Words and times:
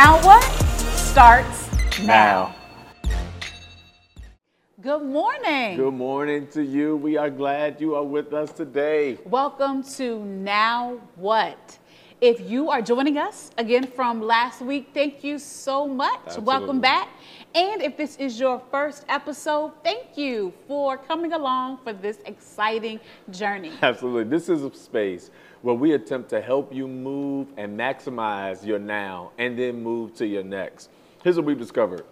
Now 0.00 0.16
What 0.24 0.42
starts 0.96 1.68
now. 2.00 2.54
Good 4.80 5.02
morning. 5.02 5.76
Good 5.76 5.92
morning 5.92 6.46
to 6.52 6.64
you. 6.64 6.96
We 6.96 7.18
are 7.18 7.28
glad 7.28 7.82
you 7.82 7.94
are 7.94 8.02
with 8.02 8.32
us 8.32 8.50
today. 8.50 9.18
Welcome 9.26 9.82
to 9.98 10.24
Now 10.24 10.98
What. 11.16 11.78
If 12.22 12.40
you 12.50 12.70
are 12.70 12.80
joining 12.80 13.18
us 13.18 13.50
again 13.58 13.86
from 13.86 14.22
last 14.22 14.62
week, 14.62 14.88
thank 14.94 15.22
you 15.22 15.38
so 15.38 15.86
much. 15.86 16.18
Absolutely. 16.24 16.46
Welcome 16.46 16.80
back. 16.80 17.08
And 17.54 17.82
if 17.82 17.98
this 17.98 18.16
is 18.16 18.40
your 18.40 18.62
first 18.70 19.04
episode, 19.06 19.72
thank 19.84 20.16
you 20.16 20.54
for 20.66 20.96
coming 20.96 21.34
along 21.34 21.80
for 21.84 21.92
this 21.92 22.20
exciting 22.24 23.00
journey. 23.30 23.72
Absolutely. 23.82 24.24
This 24.24 24.48
is 24.48 24.64
a 24.64 24.72
space 24.72 25.30
where 25.62 25.74
we 25.74 25.92
attempt 25.92 26.30
to 26.30 26.40
help 26.40 26.74
you 26.74 26.88
move 26.88 27.48
and 27.56 27.78
maximize 27.78 28.64
your 28.64 28.78
now 28.78 29.30
and 29.38 29.58
then 29.58 29.82
move 29.82 30.14
to 30.14 30.26
your 30.26 30.42
next. 30.42 30.90
Here's 31.22 31.36
what 31.36 31.44
we've 31.44 31.58
discovered. 31.58 32.04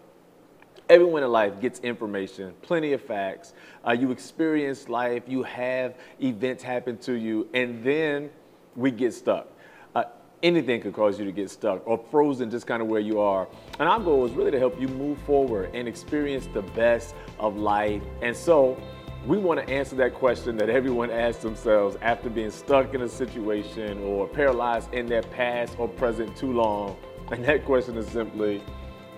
Everyone 0.89 1.23
in 1.23 1.31
life 1.31 1.61
gets 1.61 1.81
information, 1.81 2.55
plenty 2.63 2.93
of 2.95 3.03
facts. 3.03 3.53
Uh, 3.87 3.93
you 3.93 4.11
experience 4.11 4.89
life, 4.89 5.23
you 5.27 5.43
have 5.43 5.95
events 6.23 6.63
happen 6.63 6.97
to 6.99 7.13
you, 7.13 7.47
and 7.53 7.85
then 7.85 8.31
we 8.75 8.91
get 8.91 9.13
stuck. 9.13 9.49
Uh, 9.95 10.05
anything 10.43 10.81
could 10.81 10.95
cause 10.95 11.19
you 11.19 11.27
to 11.27 11.33
get 11.33 11.51
stuck 11.51 11.87
or 11.87 12.03
frozen 12.11 12.51
just 12.51 12.67
kind 12.67 12.81
of 12.81 12.89
where 12.89 13.01
you 13.01 13.21
are. 13.21 13.47
And 13.79 13.89
our 13.89 14.01
goal 14.01 14.25
is 14.25 14.33
really 14.33 14.51
to 14.51 14.59
help 14.59 14.81
you 14.81 14.89
move 14.89 15.19
forward 15.23 15.71
and 15.75 15.87
experience 15.87 16.49
the 16.55 16.63
best 16.63 17.15
of 17.39 17.57
life. 17.57 18.03
And 18.23 18.35
so 18.35 18.81
we 19.27 19.37
want 19.37 19.61
to 19.61 19.73
answer 19.73 19.97
that 19.97 20.15
question 20.15 20.57
that 20.57 20.71
everyone 20.71 21.11
asks 21.11 21.43
themselves 21.43 21.97
after 22.01 22.31
being 22.31 22.51
stuck 22.51 22.95
in 22.95 23.03
a 23.03 23.09
situation 23.09 24.03
or 24.03 24.27
paralyzed 24.27 24.93
in 24.95 25.07
their 25.07 25.23
past 25.23 25.75
or 25.79 25.89
present 25.89 26.37
too 26.37 26.53
long. 26.53 26.97
And 27.31 27.45
that 27.45 27.67
question 27.67 27.99
is 27.99 28.09
simply, 28.09 28.63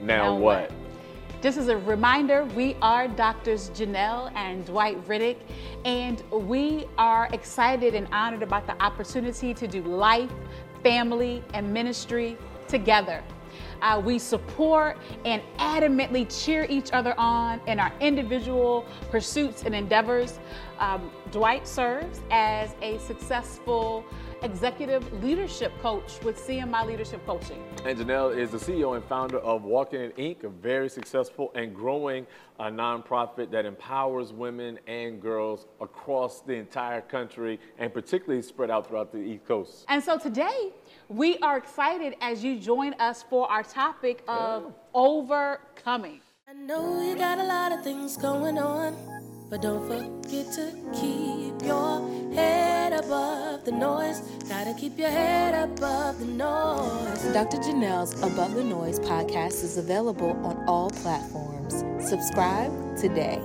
now, 0.03 0.33
Now 0.33 0.35
what? 0.35 0.71
what? 0.71 1.43
Just 1.43 1.59
as 1.59 1.69
a 1.69 1.77
reminder, 1.77 2.45
we 2.57 2.77
are 2.83 3.07
Doctors 3.07 3.71
Jennell 3.71 4.33
and 4.35 4.67
Dwight 4.67 5.07
Riddick, 5.07 5.37
and 5.85 6.21
we 6.33 6.87
are 6.99 7.29
excited 7.33 7.95
and 7.95 8.09
honored 8.11 8.43
about 8.43 8.67
the 8.67 8.75
opportunity 8.83 9.55
to 9.55 9.69
do 9.69 9.81
life, 9.83 10.33
family, 10.83 11.45
and 11.55 11.73
ministry 11.73 12.37
together. 12.67 13.23
Uh, 13.83 14.01
we 14.05 14.19
support 14.19 14.99
and 15.25 15.43
adamantly 15.59 16.27
cheer 16.45 16.67
each 16.69 16.93
other 16.93 17.15
on 17.19 17.61
in 17.67 17.81
our 17.81 17.93
individual 18.01 18.85
pursuits 19.11 19.63
and 19.63 19.75
endeavors. 19.75 20.39
Um, 20.79 21.11
Dwight 21.31 21.67
serves 21.67 22.21
as 22.31 22.75
a 22.83 22.99
successful 22.99 24.05
executive 24.43 25.23
leadership 25.23 25.73
coach 25.81 26.19
with 26.23 26.39
CMI 26.39 26.87
Leadership 26.87 27.25
Coaching. 27.27 27.63
And 27.85 27.99
Jennell 27.99 28.37
is 28.37 28.51
the 28.51 28.59
CEO 28.59 28.97
and 28.97 29.05
founder 29.05 29.39
of 29.39 29.65
Walking 29.65 30.01
It 30.01 30.17
Inc., 30.17 30.45
a 30.45 30.49
very 30.49 30.89
successful 30.89 31.53
and 31.55 31.75
growing 31.75 32.27
uh, 32.59 32.65
nonprofit 32.65 33.51
that 33.51 33.65
empowers 33.65 34.33
women 34.33 34.79
and 34.87 35.21
girls 35.21 35.67
across 35.81 36.41
the 36.43 36.55
entire 36.55 37.01
country 37.01 37.59
and 37.79 37.93
particularly 37.93 38.43
spread 38.43 38.71
out 38.71 38.87
throughout 38.87 39.13
the 39.13 39.19
East 39.19 39.47
Coast. 39.47 39.85
And 39.89 40.03
so 40.03 40.19
today, 40.19 40.71
we 41.09 41.39
are 41.39 41.57
excited 41.57 42.15
as 42.21 42.45
you 42.45 42.59
join 42.59 42.95
us 42.95 43.23
for 43.23 43.51
our 43.51 43.63
topic 43.63 44.23
of 44.29 44.75
overcoming. 44.95 46.21
I 46.49 46.53
know 46.53 47.01
you 47.01 47.17
got 47.17 47.39
a 47.39 47.45
lot 47.45 47.73
of 47.73 47.85
things 47.85 48.17
going 48.17 48.59
on, 48.59 48.95
but 49.51 49.61
don't 49.61 49.85
forget 49.89 50.53
to 50.53 50.73
keep 50.95 51.67
your 51.67 52.33
head 52.33 52.93
above 52.93 53.65
the 53.65 53.73
noise. 53.73 54.21
Gotta 54.49 54.73
keep 54.75 54.97
your 54.97 55.09
head 55.09 55.71
above 55.71 56.21
the 56.21 56.27
noise. 56.27 57.25
Dr. 57.35 57.57
Jennell's 57.57 58.15
Above 58.23 58.55
the 58.55 58.63
Noise 58.63 59.01
podcast 59.01 59.65
is 59.65 59.77
available 59.77 60.31
on 60.47 60.57
all 60.69 60.91
platforms. 60.91 61.75
Subscribe 62.09 62.97
today. 62.97 63.41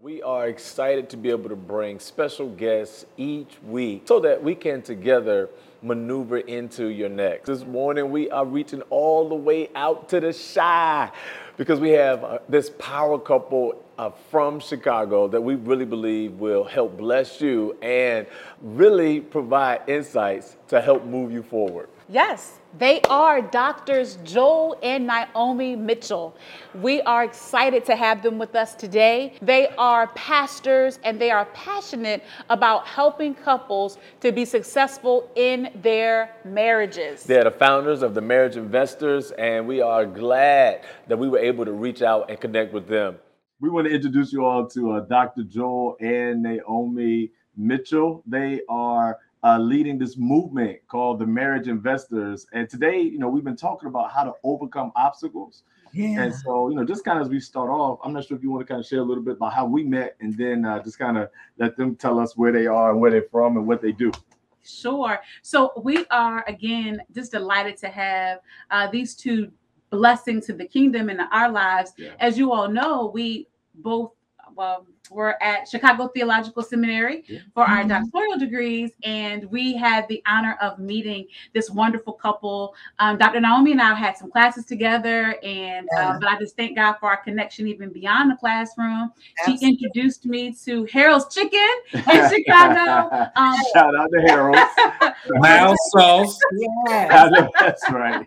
We 0.00 0.20
are 0.22 0.48
excited 0.48 1.08
to 1.10 1.16
be 1.16 1.30
able 1.30 1.48
to 1.48 1.56
bring 1.56 2.00
special 2.00 2.48
guests 2.48 3.06
each 3.16 3.58
week 3.62 4.02
so 4.06 4.18
that 4.20 4.42
we 4.42 4.56
can 4.56 4.82
together 4.82 5.48
maneuver 5.82 6.38
into 6.38 6.86
your 6.86 7.08
next. 7.08 7.46
This 7.46 7.64
morning, 7.64 8.10
we 8.10 8.30
are 8.30 8.44
reaching 8.44 8.82
all 8.82 9.28
the 9.28 9.34
way 9.34 9.68
out 9.74 10.08
to 10.10 10.20
the 10.20 10.32
Chi 10.32 11.10
because 11.56 11.80
we 11.80 11.90
have 11.90 12.24
uh, 12.24 12.38
this 12.48 12.70
power 12.78 13.18
couple 13.18 13.82
uh, 13.98 14.10
from 14.30 14.60
Chicago 14.60 15.26
that 15.28 15.40
we 15.40 15.54
really 15.54 15.84
believe 15.84 16.32
will 16.32 16.64
help 16.64 16.96
bless 16.96 17.40
you 17.40 17.76
and 17.82 18.26
really 18.60 19.20
provide 19.20 19.80
insights 19.86 20.56
to 20.68 20.80
help 20.80 21.04
move 21.04 21.32
you 21.32 21.42
forward. 21.42 21.88
Yes, 22.08 22.60
they 22.78 23.00
are 23.10 23.42
doctors 23.42 24.18
Joel 24.22 24.78
and 24.80 25.08
Naomi 25.08 25.74
Mitchell. 25.74 26.36
We 26.80 27.02
are 27.02 27.24
excited 27.24 27.84
to 27.86 27.96
have 27.96 28.22
them 28.22 28.38
with 28.38 28.54
us 28.54 28.74
today. 28.74 29.34
They 29.42 29.68
are 29.76 30.06
pastors 30.08 31.00
and 31.02 31.20
they 31.20 31.32
are 31.32 31.46
passionate 31.46 32.22
about 32.48 32.86
helping 32.86 33.34
couples 33.34 33.98
to 34.20 34.30
be 34.30 34.44
successful 34.44 35.28
in 35.34 35.70
their 35.82 36.30
marriages. 36.44 37.24
They're 37.24 37.42
the 37.42 37.50
founders 37.50 38.02
of 38.02 38.14
the 38.14 38.20
Marriage 38.20 38.56
Investors, 38.56 39.32
and 39.32 39.66
we 39.66 39.80
are 39.80 40.06
glad 40.06 40.82
that 41.08 41.18
we 41.18 41.28
were 41.28 41.40
able 41.40 41.64
to 41.64 41.72
reach 41.72 42.02
out 42.02 42.30
and 42.30 42.40
connect 42.40 42.72
with 42.72 42.86
them. 42.86 43.16
We 43.58 43.68
want 43.68 43.88
to 43.88 43.92
introduce 43.92 44.32
you 44.32 44.44
all 44.44 44.68
to 44.68 44.92
uh, 44.92 45.00
Dr. 45.00 45.42
Joel 45.42 45.96
and 45.98 46.42
Naomi 46.44 47.32
Mitchell. 47.56 48.22
They 48.26 48.60
are 48.68 49.18
uh, 49.46 49.58
leading 49.58 49.96
this 49.96 50.16
movement 50.16 50.80
called 50.88 51.20
the 51.20 51.26
Marriage 51.26 51.68
Investors. 51.68 52.48
And 52.52 52.68
today, 52.68 53.00
you 53.00 53.18
know, 53.18 53.28
we've 53.28 53.44
been 53.44 53.56
talking 53.56 53.88
about 53.88 54.10
how 54.10 54.24
to 54.24 54.32
overcome 54.42 54.90
obstacles. 54.96 55.62
Yeah. 55.92 56.22
And 56.22 56.34
so, 56.34 56.68
you 56.68 56.74
know, 56.74 56.84
just 56.84 57.04
kind 57.04 57.20
of 57.20 57.26
as 57.26 57.30
we 57.30 57.38
start 57.38 57.70
off, 57.70 58.00
I'm 58.02 58.12
not 58.12 58.24
sure 58.24 58.36
if 58.36 58.42
you 58.42 58.50
want 58.50 58.66
to 58.66 58.68
kind 58.68 58.80
of 58.80 58.86
share 58.88 58.98
a 58.98 59.04
little 59.04 59.22
bit 59.22 59.36
about 59.36 59.52
how 59.52 59.64
we 59.64 59.84
met 59.84 60.16
and 60.20 60.36
then 60.36 60.64
uh, 60.64 60.82
just 60.82 60.98
kind 60.98 61.16
of 61.16 61.30
let 61.58 61.76
them 61.76 61.94
tell 61.94 62.18
us 62.18 62.36
where 62.36 62.50
they 62.50 62.66
are 62.66 62.90
and 62.90 63.00
where 63.00 63.12
they're 63.12 63.28
from 63.30 63.56
and 63.56 63.68
what 63.68 63.80
they 63.80 63.92
do. 63.92 64.10
Sure. 64.64 65.20
So 65.42 65.70
we 65.80 66.04
are 66.10 66.44
again 66.48 67.00
just 67.14 67.30
delighted 67.30 67.76
to 67.78 67.88
have 67.88 68.40
uh, 68.72 68.90
these 68.90 69.14
two 69.14 69.52
blessings 69.90 70.46
to 70.46 70.54
the 70.54 70.66
kingdom 70.66 71.08
in 71.08 71.20
our 71.20 71.52
lives. 71.52 71.92
Yeah. 71.96 72.14
As 72.18 72.36
you 72.36 72.52
all 72.52 72.68
know, 72.68 73.12
we 73.14 73.46
both 73.76 74.10
well, 74.56 74.86
were 75.10 75.40
at 75.42 75.68
Chicago 75.68 76.08
Theological 76.08 76.62
Seminary 76.62 77.24
Yeah. 77.26 77.38
for 77.54 77.64
our 77.64 77.82
Mhm. 77.84 77.88
doctoral 77.88 78.38
degrees, 78.38 78.90
and 79.04 79.44
we 79.50 79.74
had 79.76 80.06
the 80.08 80.22
honor 80.26 80.56
of 80.60 80.78
meeting 80.78 81.26
this 81.54 81.70
wonderful 81.70 82.12
couple. 82.14 82.74
Um, 82.98 83.16
Dr. 83.18 83.40
Naomi 83.40 83.72
and 83.72 83.80
I 83.80 83.94
had 83.94 84.16
some 84.16 84.30
classes 84.30 84.64
together, 84.66 85.36
and 85.42 85.88
uh, 85.96 86.00
Yeah. 86.00 86.16
but 86.20 86.28
I 86.28 86.38
just 86.38 86.56
thank 86.56 86.76
God 86.76 86.94
for 87.00 87.08
our 87.08 87.16
connection 87.18 87.66
even 87.68 87.90
beyond 87.92 88.30
the 88.30 88.36
classroom. 88.36 89.12
She 89.44 89.58
introduced 89.60 90.26
me 90.26 90.52
to 90.64 90.84
Harold's 90.92 91.32
Chicken 91.34 91.60
in 91.92 92.28
Chicago. 92.30 93.30
Um, 93.36 93.56
Shout 93.72 93.94
out 93.94 94.10
to 94.12 94.20
Harold. 94.22 94.56
Mild 95.40 95.76
sauce. 95.90 96.38
Yeah. 96.88 97.30
That's 97.60 97.90
right. 97.90 98.26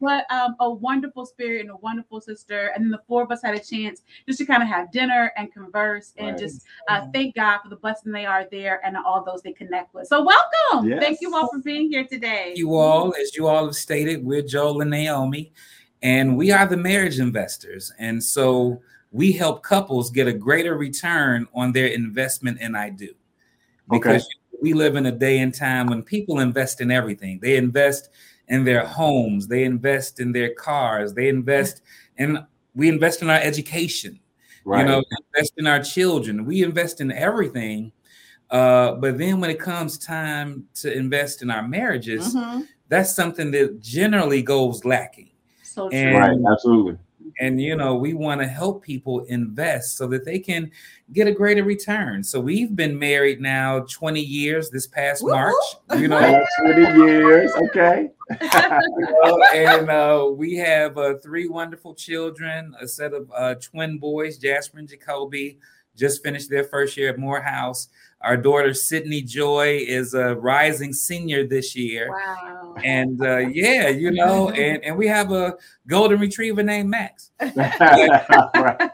but 0.00 0.30
um, 0.30 0.56
a 0.60 0.70
wonderful 0.70 1.26
spirit 1.26 1.60
and 1.62 1.70
a 1.70 1.76
wonderful 1.76 2.20
sister. 2.20 2.68
And 2.74 2.84
then 2.84 2.90
the 2.90 3.00
four 3.06 3.22
of 3.22 3.30
us 3.30 3.42
had 3.42 3.54
a 3.54 3.58
chance 3.58 4.02
just 4.26 4.38
to 4.38 4.46
kind 4.46 4.62
of 4.62 4.68
have 4.68 4.90
dinner 4.90 5.32
and 5.36 5.52
converse 5.52 5.73
and 5.74 6.28
Right. 6.28 6.38
just 6.38 6.62
uh, 6.88 7.06
thank 7.12 7.34
God 7.34 7.58
for 7.58 7.68
the 7.68 7.76
blessing 7.76 8.12
they 8.12 8.26
are 8.26 8.46
there 8.50 8.80
and 8.84 8.96
all 8.96 9.24
those 9.24 9.42
they 9.42 9.52
connect 9.52 9.94
with. 9.94 10.06
So 10.06 10.24
welcome. 10.24 10.88
Yes. 10.88 11.02
Thank 11.02 11.20
you 11.20 11.34
all 11.34 11.48
for 11.48 11.58
being 11.58 11.90
here 11.90 12.04
today. 12.04 12.54
You 12.56 12.74
all, 12.74 13.14
as 13.20 13.34
you 13.36 13.46
all 13.46 13.66
have 13.66 13.76
stated, 13.76 14.24
we're 14.24 14.42
Joel 14.42 14.80
and 14.82 14.90
Naomi, 14.90 15.52
and 16.02 16.36
we 16.36 16.52
are 16.52 16.66
the 16.66 16.76
marriage 16.76 17.18
investors. 17.18 17.92
And 17.98 18.22
so 18.22 18.80
we 19.10 19.32
help 19.32 19.62
couples 19.62 20.10
get 20.10 20.26
a 20.26 20.32
greater 20.32 20.76
return 20.76 21.46
on 21.54 21.72
their 21.72 21.86
investment 21.86 22.60
in 22.60 22.74
I 22.74 22.90
do. 22.90 23.14
Because 23.90 24.26
we 24.62 24.72
live 24.72 24.96
in 24.96 25.06
a 25.06 25.12
day 25.12 25.40
and 25.40 25.54
time 25.54 25.88
when 25.88 26.02
people 26.02 26.40
invest 26.40 26.80
in 26.80 26.90
everything. 26.90 27.38
They 27.40 27.56
invest 27.56 28.10
in 28.48 28.64
their 28.64 28.84
homes, 28.84 29.46
they 29.46 29.64
invest 29.64 30.20
in 30.20 30.32
their 30.32 30.54
cars, 30.54 31.14
they 31.14 31.28
invest 31.28 31.82
in 32.16 32.44
we 32.74 32.88
invest 32.88 33.22
in 33.22 33.30
our 33.30 33.38
education. 33.38 34.18
Right. 34.64 34.80
You 34.80 34.86
know, 34.86 35.04
invest 35.34 35.52
in 35.58 35.66
our 35.66 35.82
children. 35.82 36.44
We 36.44 36.62
invest 36.62 37.00
in 37.00 37.12
everything. 37.12 37.92
Uh, 38.50 38.94
but 38.94 39.18
then 39.18 39.40
when 39.40 39.50
it 39.50 39.58
comes 39.58 39.98
time 39.98 40.66
to 40.74 40.92
invest 40.92 41.42
in 41.42 41.50
our 41.50 41.66
marriages, 41.66 42.34
Mhm. 42.34 42.66
that's 42.88 43.14
something 43.14 43.50
that 43.50 43.80
generally 43.80 44.42
goes 44.42 44.84
lacking. 44.84 45.30
So 45.62 45.88
true. 45.88 45.98
And 45.98 46.18
right. 46.18 46.52
Absolutely. 46.52 46.98
And 47.40 47.60
you 47.60 47.76
know 47.76 47.94
we 47.94 48.14
want 48.14 48.40
to 48.40 48.46
help 48.46 48.82
people 48.82 49.20
invest 49.24 49.96
so 49.96 50.06
that 50.06 50.24
they 50.24 50.38
can 50.38 50.70
get 51.12 51.26
a 51.26 51.32
greater 51.32 51.64
return 51.64 52.22
so 52.22 52.40
we've 52.40 52.74
been 52.74 52.98
married 52.98 53.40
now 53.40 53.80
20 53.80 54.20
years 54.20 54.70
this 54.70 54.86
past 54.86 55.22
Woo-hoo. 55.22 55.34
march 55.34 56.00
you 56.00 56.08
know 56.08 56.44
20 56.60 56.80
years. 56.98 57.52
Okay. 57.54 58.08
you 58.40 59.08
know, 59.22 59.42
and 59.54 59.90
uh, 59.90 60.30
we 60.34 60.54
have 60.54 60.96
uh, 60.96 61.14
three 61.22 61.48
wonderful 61.48 61.94
children 61.94 62.74
a 62.80 62.88
set 62.88 63.12
of 63.12 63.30
uh, 63.36 63.54
twin 63.56 63.98
boys 63.98 64.38
jasper 64.38 64.78
and 64.78 64.88
jacoby 64.88 65.58
just 65.96 66.22
finished 66.22 66.50
their 66.50 66.64
first 66.64 66.96
year 66.96 67.10
at 67.10 67.18
Morehouse. 67.18 67.88
Our 68.24 68.36
daughter 68.38 68.72
Sydney 68.72 69.20
Joy 69.20 69.84
is 69.86 70.14
a 70.14 70.34
rising 70.36 70.92
senior 70.92 71.46
this 71.46 71.76
year. 71.76 72.10
Wow. 72.10 72.74
And 72.82 73.22
uh, 73.22 73.38
yeah, 73.38 73.88
you 73.88 74.10
know, 74.10 74.48
and, 74.50 74.82
and 74.82 74.96
we 74.96 75.06
have 75.06 75.30
a 75.30 75.54
golden 75.86 76.18
retriever 76.20 76.62
named 76.62 76.88
Max. 76.88 77.30
right. 77.40 78.90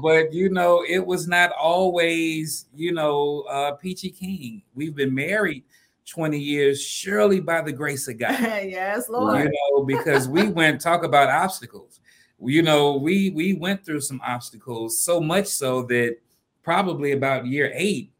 But 0.00 0.32
you 0.32 0.50
know, 0.50 0.84
it 0.86 1.04
was 1.04 1.26
not 1.26 1.52
always, 1.52 2.66
you 2.74 2.92
know, 2.92 3.44
uh, 3.48 3.72
Peachy 3.72 4.10
King. 4.10 4.62
We've 4.74 4.94
been 4.94 5.14
married 5.14 5.64
20 6.06 6.38
years, 6.38 6.82
surely 6.82 7.40
by 7.40 7.62
the 7.62 7.72
grace 7.72 8.08
of 8.08 8.18
God. 8.18 8.38
yes, 8.40 9.08
Lord. 9.08 9.44
You 9.44 9.52
know, 9.72 9.84
because 9.84 10.28
we 10.28 10.48
went 10.48 10.80
talk 10.80 11.04
about 11.04 11.30
obstacles. 11.30 12.00
You 12.40 12.62
know, 12.62 12.96
we 12.96 13.30
we 13.30 13.54
went 13.54 13.86
through 13.86 14.02
some 14.02 14.20
obstacles 14.24 15.00
so 15.00 15.20
much 15.20 15.46
so 15.46 15.82
that 15.84 16.16
probably 16.62 17.12
about 17.12 17.46
year 17.46 17.72
eight, 17.74 18.12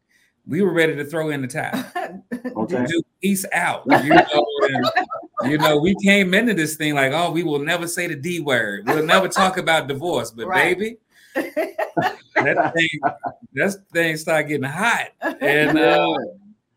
we 0.47 0.61
were 0.61 0.71
ready 0.71 0.95
to 0.95 1.05
throw 1.05 1.29
in 1.29 1.41
the 1.41 1.47
towel. 1.47 1.83
Okay. 2.57 2.85
Do 2.87 3.01
peace 3.21 3.45
out. 3.51 3.83
You 4.03 4.13
know, 4.13 4.45
and, 4.69 4.85
you 5.51 5.57
know, 5.57 5.77
we 5.77 5.95
came 6.03 6.33
into 6.33 6.53
this 6.53 6.75
thing 6.75 6.95
like, 6.95 7.11
oh, 7.11 7.31
we 7.31 7.43
will 7.43 7.59
never 7.59 7.87
say 7.87 8.07
the 8.07 8.15
D 8.15 8.39
word. 8.39 8.87
We'll 8.87 9.05
never 9.05 9.27
talk 9.27 9.57
about 9.57 9.87
divorce. 9.87 10.31
But 10.31 10.47
Right. 10.47 10.77
baby, 10.77 10.97
that 12.35 12.73
thing, 12.75 12.89
that 13.53 13.75
thing 13.91 14.17
started 14.17 14.47
getting 14.47 14.63
hot. 14.63 15.07
And 15.41 15.77
uh, 15.77 16.17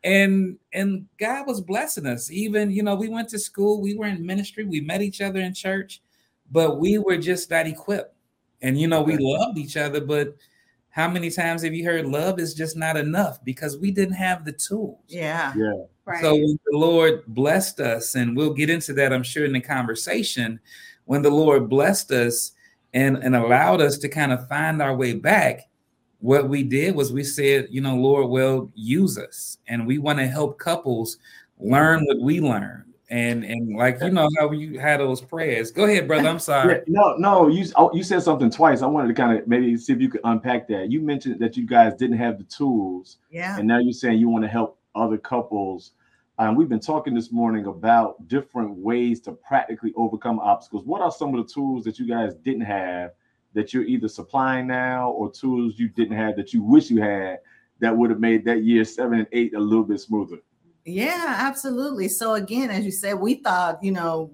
and 0.03 0.59
and 0.73 1.07
God 1.19 1.47
was 1.47 1.61
blessing 1.61 2.07
us. 2.07 2.31
Even 2.31 2.71
you 2.71 2.83
know, 2.83 2.95
we 2.95 3.09
went 3.09 3.29
to 3.31 3.39
school, 3.39 3.81
we 3.81 3.95
were 3.95 4.07
in 4.07 4.25
ministry, 4.25 4.65
we 4.65 4.81
met 4.81 5.03
each 5.03 5.21
other 5.21 5.41
in 5.41 5.55
church, 5.55 6.03
but 6.51 6.79
we 6.81 6.99
were 6.99 7.19
just 7.19 7.51
not 7.51 7.67
equipped. 7.67 8.15
And 8.63 8.79
you 8.79 8.89
know, 8.89 9.03
we 9.03 9.17
loved 9.17 9.59
each 9.59 9.77
other, 9.77 10.01
but 10.01 10.35
how 10.91 11.09
many 11.09 11.31
times 11.31 11.63
have 11.63 11.75
you 11.75 11.85
heard 11.85 12.07
love 12.07 12.39
is 12.39 12.55
just 12.55 12.77
not 12.77 12.97
enough 12.97 13.43
because 13.45 13.79
we 13.79 13.91
didn't 13.91 14.15
have 14.15 14.45
the 14.45 14.53
tools? 14.53 15.01
yeah. 15.09 15.53
yeah. 15.57 15.85
Right. 16.09 16.23
So 16.23 16.35
when 16.35 16.59
the 16.65 16.79
Lord 16.79 17.23
blessed 17.27 17.81
us, 17.81 18.15
and 18.15 18.35
we'll 18.35 18.55
get 18.55 18.71
into 18.71 18.95
that, 18.95 19.13
I'm 19.13 19.23
sure, 19.23 19.45
in 19.45 19.53
the 19.53 19.61
conversation, 19.61 20.59
when 21.05 21.21
the 21.21 21.31
Lord 21.31 21.69
blessed 21.69 22.11
us 22.13 22.53
and, 22.95 23.19
and 23.19 23.37
allowed 23.37 23.83
us 23.83 23.99
to 23.99 24.09
kind 24.09 24.33
of 24.33 24.49
find 24.49 24.81
our 24.81 24.97
way 24.97 25.13
back, 25.13 25.69
what 26.21 26.49
we 26.49 26.63
did 26.63 26.95
was 26.95 27.13
we 27.13 27.23
said, 27.23 27.69
you 27.71 27.83
know, 27.83 27.95
Lord, 27.95 28.31
well, 28.31 28.73
use 28.75 29.19
us. 29.19 29.59
And 29.69 29.87
we 29.87 29.99
want 29.99 30.19
to 30.19 30.27
help 30.27 30.59
couples 30.59 31.19
learn 31.59 32.07
what 32.07 32.21
we 32.21 32.41
learned. 32.41 32.85
And 33.11 33.43
and 33.43 33.75
like 33.75 34.01
you 34.03 34.11
know 34.11 34.29
how 34.39 34.51
you 34.51 34.79
had 34.79 35.01
those 35.01 35.23
prayers. 35.23 35.71
Go 35.71 35.85
ahead, 35.85 36.07
brother. 36.07 36.29
I'm 36.29 36.35
Yeah, 36.35 36.39
sorry. 36.39 36.83
no, 36.87 37.17
no, 37.17 37.49
you 37.49 37.65
oh, 37.77 37.91
you 37.95 38.03
said 38.03 38.23
something 38.23 38.51
twice. 38.51 38.83
I 38.83 38.87
wanted 38.87 39.09
to 39.09 39.15
kind 39.15 39.39
of 39.39 39.49
maybe 39.49 39.77
see 39.79 39.95
if 39.95 40.01
you 40.01 40.11
could 40.11 40.21
unpack 40.25 40.69
that. 40.69 40.91
You 40.91 41.01
mentioned 41.01 41.41
that 41.41 41.57
you 41.57 41.67
guys 41.67 41.95
didn't 41.95 42.19
have 42.19 42.37
the 42.37 42.45
tools, 42.45 43.17
Yeah. 43.31 43.57
and 43.59 43.67
now 43.67 43.79
you're 43.79 43.95
saying 43.95 44.19
you 44.19 44.29
want 44.29 44.45
to 44.45 44.49
help 44.49 44.79
other 44.95 45.17
couples. 45.17 45.93
Um, 46.39 46.55
we've 46.55 46.69
been 46.69 46.81
talking 46.81 47.15
this 47.15 47.33
morning 47.33 47.65
about 47.67 48.29
different 48.29 48.77
ways 48.77 49.21
to 49.23 49.33
practically 49.33 49.93
overcome 49.97 50.39
obstacles. 50.39 50.85
What 50.85 51.01
are 51.01 51.11
some 51.11 51.35
of 51.35 51.45
the 51.47 51.51
tools 51.53 51.85
that 51.85 51.99
you 51.99 52.07
guys 52.07 52.35
didn't 52.35 52.61
have 52.67 53.13
that 53.55 53.73
you're 53.73 53.85
either 53.85 54.09
supplying 54.09 54.67
now, 54.67 55.11
or 55.13 55.33
tools 55.33 55.79
you 55.79 55.89
didn't 55.89 56.17
have 56.17 56.37
that 56.37 56.53
you 56.53 56.63
wish 56.63 56.91
you 56.91 57.01
had 57.01 57.39
that 57.81 57.97
would 57.97 58.11
have 58.11 58.21
made 58.21 58.45
that 58.45 58.63
year 58.65 58.85
seven 58.85 59.21
and 59.21 59.29
eight 59.33 59.55
a 59.55 59.59
little 59.59 59.83
bit 59.85 59.99
smoother? 59.99 60.37
Yeah, 60.91 61.35
absolutely. 61.41 62.09
So 62.09 62.35
again, 62.35 62.71
as 62.71 62.85
you 62.85 62.91
said, 62.91 63.15
we 63.21 63.35
thought, 63.35 63.83
you 63.83 63.93
know, 63.93 64.31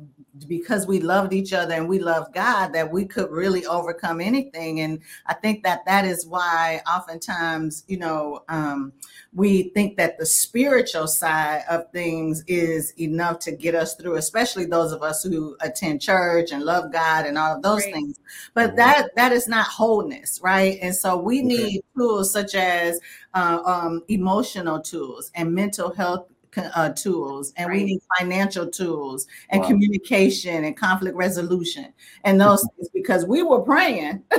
because 0.47 0.87
we 0.87 1.01
loved 1.01 1.33
each 1.33 1.53
other 1.53 1.75
and 1.75 1.89
we 1.89 1.99
loved 1.99 2.35
God, 2.35 2.73
that 2.75 2.93
we 2.93 3.05
could 3.07 3.31
really 3.31 3.65
overcome 3.67 4.21
anything. 4.21 4.81
And 4.81 5.01
I 5.27 5.35
think 5.35 5.65
that 5.65 5.85
that 5.87 6.05
is 6.05 6.27
why 6.27 6.81
oftentimes, 6.89 7.85
you 7.89 7.99
know, 7.99 8.45
um, 8.49 8.93
we 9.33 9.71
think 9.71 9.97
that 9.97 10.19
the 10.19 10.27
spiritual 10.27 11.07
side 11.09 11.63
of 11.69 11.91
things 11.93 12.45
is 12.47 12.93
enough 13.01 13.39
to 13.41 13.53
get 13.53 13.75
us 13.75 13.95
through, 13.97 14.17
especially 14.17 14.67
those 14.67 14.93
of 14.93 15.03
us 15.03 15.23
who 15.25 15.57
attend 15.61 16.03
church 16.03 16.53
and 16.53 16.63
love 16.65 16.93
God 16.93 17.27
and 17.27 17.37
all 17.39 17.57
of 17.57 17.63
those 17.63 17.87
Right. 17.87 17.95
things. 17.95 18.19
But 18.55 18.77
that 18.77 19.09
that 19.17 19.33
is 19.33 19.49
not 19.49 19.67
wholeness, 19.67 20.41
right? 20.43 20.79
And 20.83 20.95
so 20.95 21.17
we 21.17 21.43
Okay. 21.43 21.69
need 21.69 21.83
tools 21.97 22.33
such 22.33 22.55
as 22.55 23.01
uh, 23.35 23.61
um, 23.65 24.03
emotional 24.09 24.81
tools 24.81 25.31
and 25.35 25.53
mental 25.55 25.93
health 25.93 26.27
co- 26.27 26.34
uh, 26.75 26.91
tools, 26.91 27.53
and 27.57 27.71
we 27.71 27.85
need 27.85 28.01
financial 28.19 28.67
tools 28.67 29.27
and 29.51 29.63
Wow. 29.63 29.69
communication 29.69 30.65
and 30.65 30.77
conflict 30.77 31.17
resolution 31.17 31.93
and 32.25 32.41
those 32.41 32.67
things 32.77 32.89
because 32.93 33.27
we 33.27 33.43
were 33.43 33.61
praying. 33.61 34.23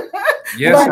Yes. 0.56 0.88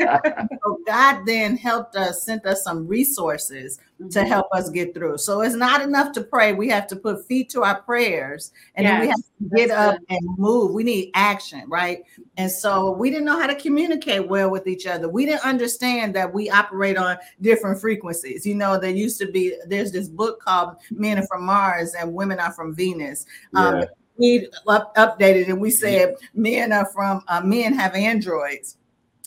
so 0.64 0.78
God 0.86 1.22
then 1.26 1.56
helped 1.56 1.96
us, 1.96 2.22
sent 2.22 2.46
us 2.46 2.64
some 2.64 2.86
resources 2.86 3.78
to 4.10 4.24
help 4.24 4.46
us 4.52 4.70
get 4.70 4.94
through. 4.94 5.18
So 5.18 5.42
it's 5.42 5.54
not 5.54 5.82
enough 5.82 6.12
to 6.12 6.22
pray. 6.22 6.54
We 6.54 6.68
have 6.68 6.86
to 6.88 6.96
put 6.96 7.26
feet 7.26 7.50
to 7.50 7.62
our 7.62 7.82
prayers 7.82 8.52
and 8.74 8.86
then 8.86 9.00
we 9.00 9.08
have 9.08 9.16
to 9.16 9.56
get 9.56 9.68
that's 9.68 9.96
up 9.96 10.00
and 10.08 10.38
move. 10.38 10.72
We 10.72 10.84
need 10.84 11.10
action, 11.14 11.64
right? 11.68 12.02
And 12.36 12.50
so 12.50 12.92
we 12.92 13.10
didn't 13.10 13.26
know 13.26 13.38
how 13.38 13.46
to 13.46 13.54
communicate 13.54 14.26
well 14.26 14.50
with 14.50 14.66
each 14.66 14.86
other. 14.86 15.08
We 15.08 15.26
didn't 15.26 15.44
understand 15.44 16.14
that 16.14 16.32
we 16.32 16.48
operate 16.48 16.96
on 16.96 17.18
different 17.42 17.80
frequencies. 17.80 18.46
You 18.46 18.54
know, 18.54 18.78
there 18.78 18.90
used 18.90 19.18
to 19.20 19.30
be, 19.30 19.54
there's 19.66 19.92
this 19.92 20.08
book 20.08 20.40
called 20.40 20.76
Men 20.90 21.18
Are 21.18 21.26
From 21.26 21.44
Mars 21.44 21.94
and 21.94 22.14
Women 22.14 22.40
Are 22.40 22.52
From 22.52 22.74
Venus. 22.74 23.26
Um, 23.54 23.80
Yeah. 23.80 23.84
We 24.20 24.48
up, 24.68 24.94
updated 24.96 25.48
and 25.48 25.60
we 25.60 25.70
said 25.70 26.14
men 26.34 26.72
are 26.72 26.86
from, 26.94 27.22
uh, 27.28 27.40
men 27.40 27.72
have 27.74 27.94
Androids 27.94 28.76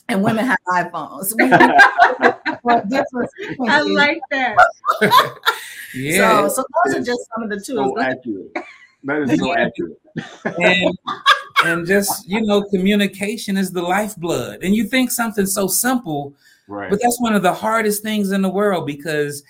and 0.08 0.22
women 0.22 0.46
have 0.46 0.58
iPhones. 0.68 1.34
We- 1.36 1.50
on 2.66 2.88
different 2.88 3.30
I 3.68 3.82
like 3.82 4.20
that. 4.30 4.56
yeah. 5.94 6.46
So, 6.48 6.48
so 6.48 6.64
those 6.86 6.94
are 6.96 7.02
just 7.04 7.20
some 7.34 7.42
of 7.42 7.50
the 7.50 7.60
tools. 7.60 7.92
so 7.96 8.00
accurate. 8.00 8.56
That 9.04 9.22
is 9.22 9.38
so 9.38 9.52
accurate. 9.56 9.98
and 10.58 10.98
and 11.64 11.86
just 11.86 12.26
you 12.28 12.40
know 12.42 12.62
communication 12.62 13.56
is 13.56 13.70
the 13.72 13.82
lifeblood 13.82 14.62
and 14.64 14.74
you 14.74 14.84
think 14.84 15.10
something 15.10 15.46
so 15.46 15.66
simple 15.66 16.34
Right. 16.66 16.88
but 16.90 16.98
that's 17.02 17.20
one 17.20 17.34
of 17.34 17.42
the 17.42 17.52
hardest 17.52 18.02
things 18.02 18.30
in 18.32 18.40
the 18.42 18.48
world 18.48 18.86
because 18.86 19.42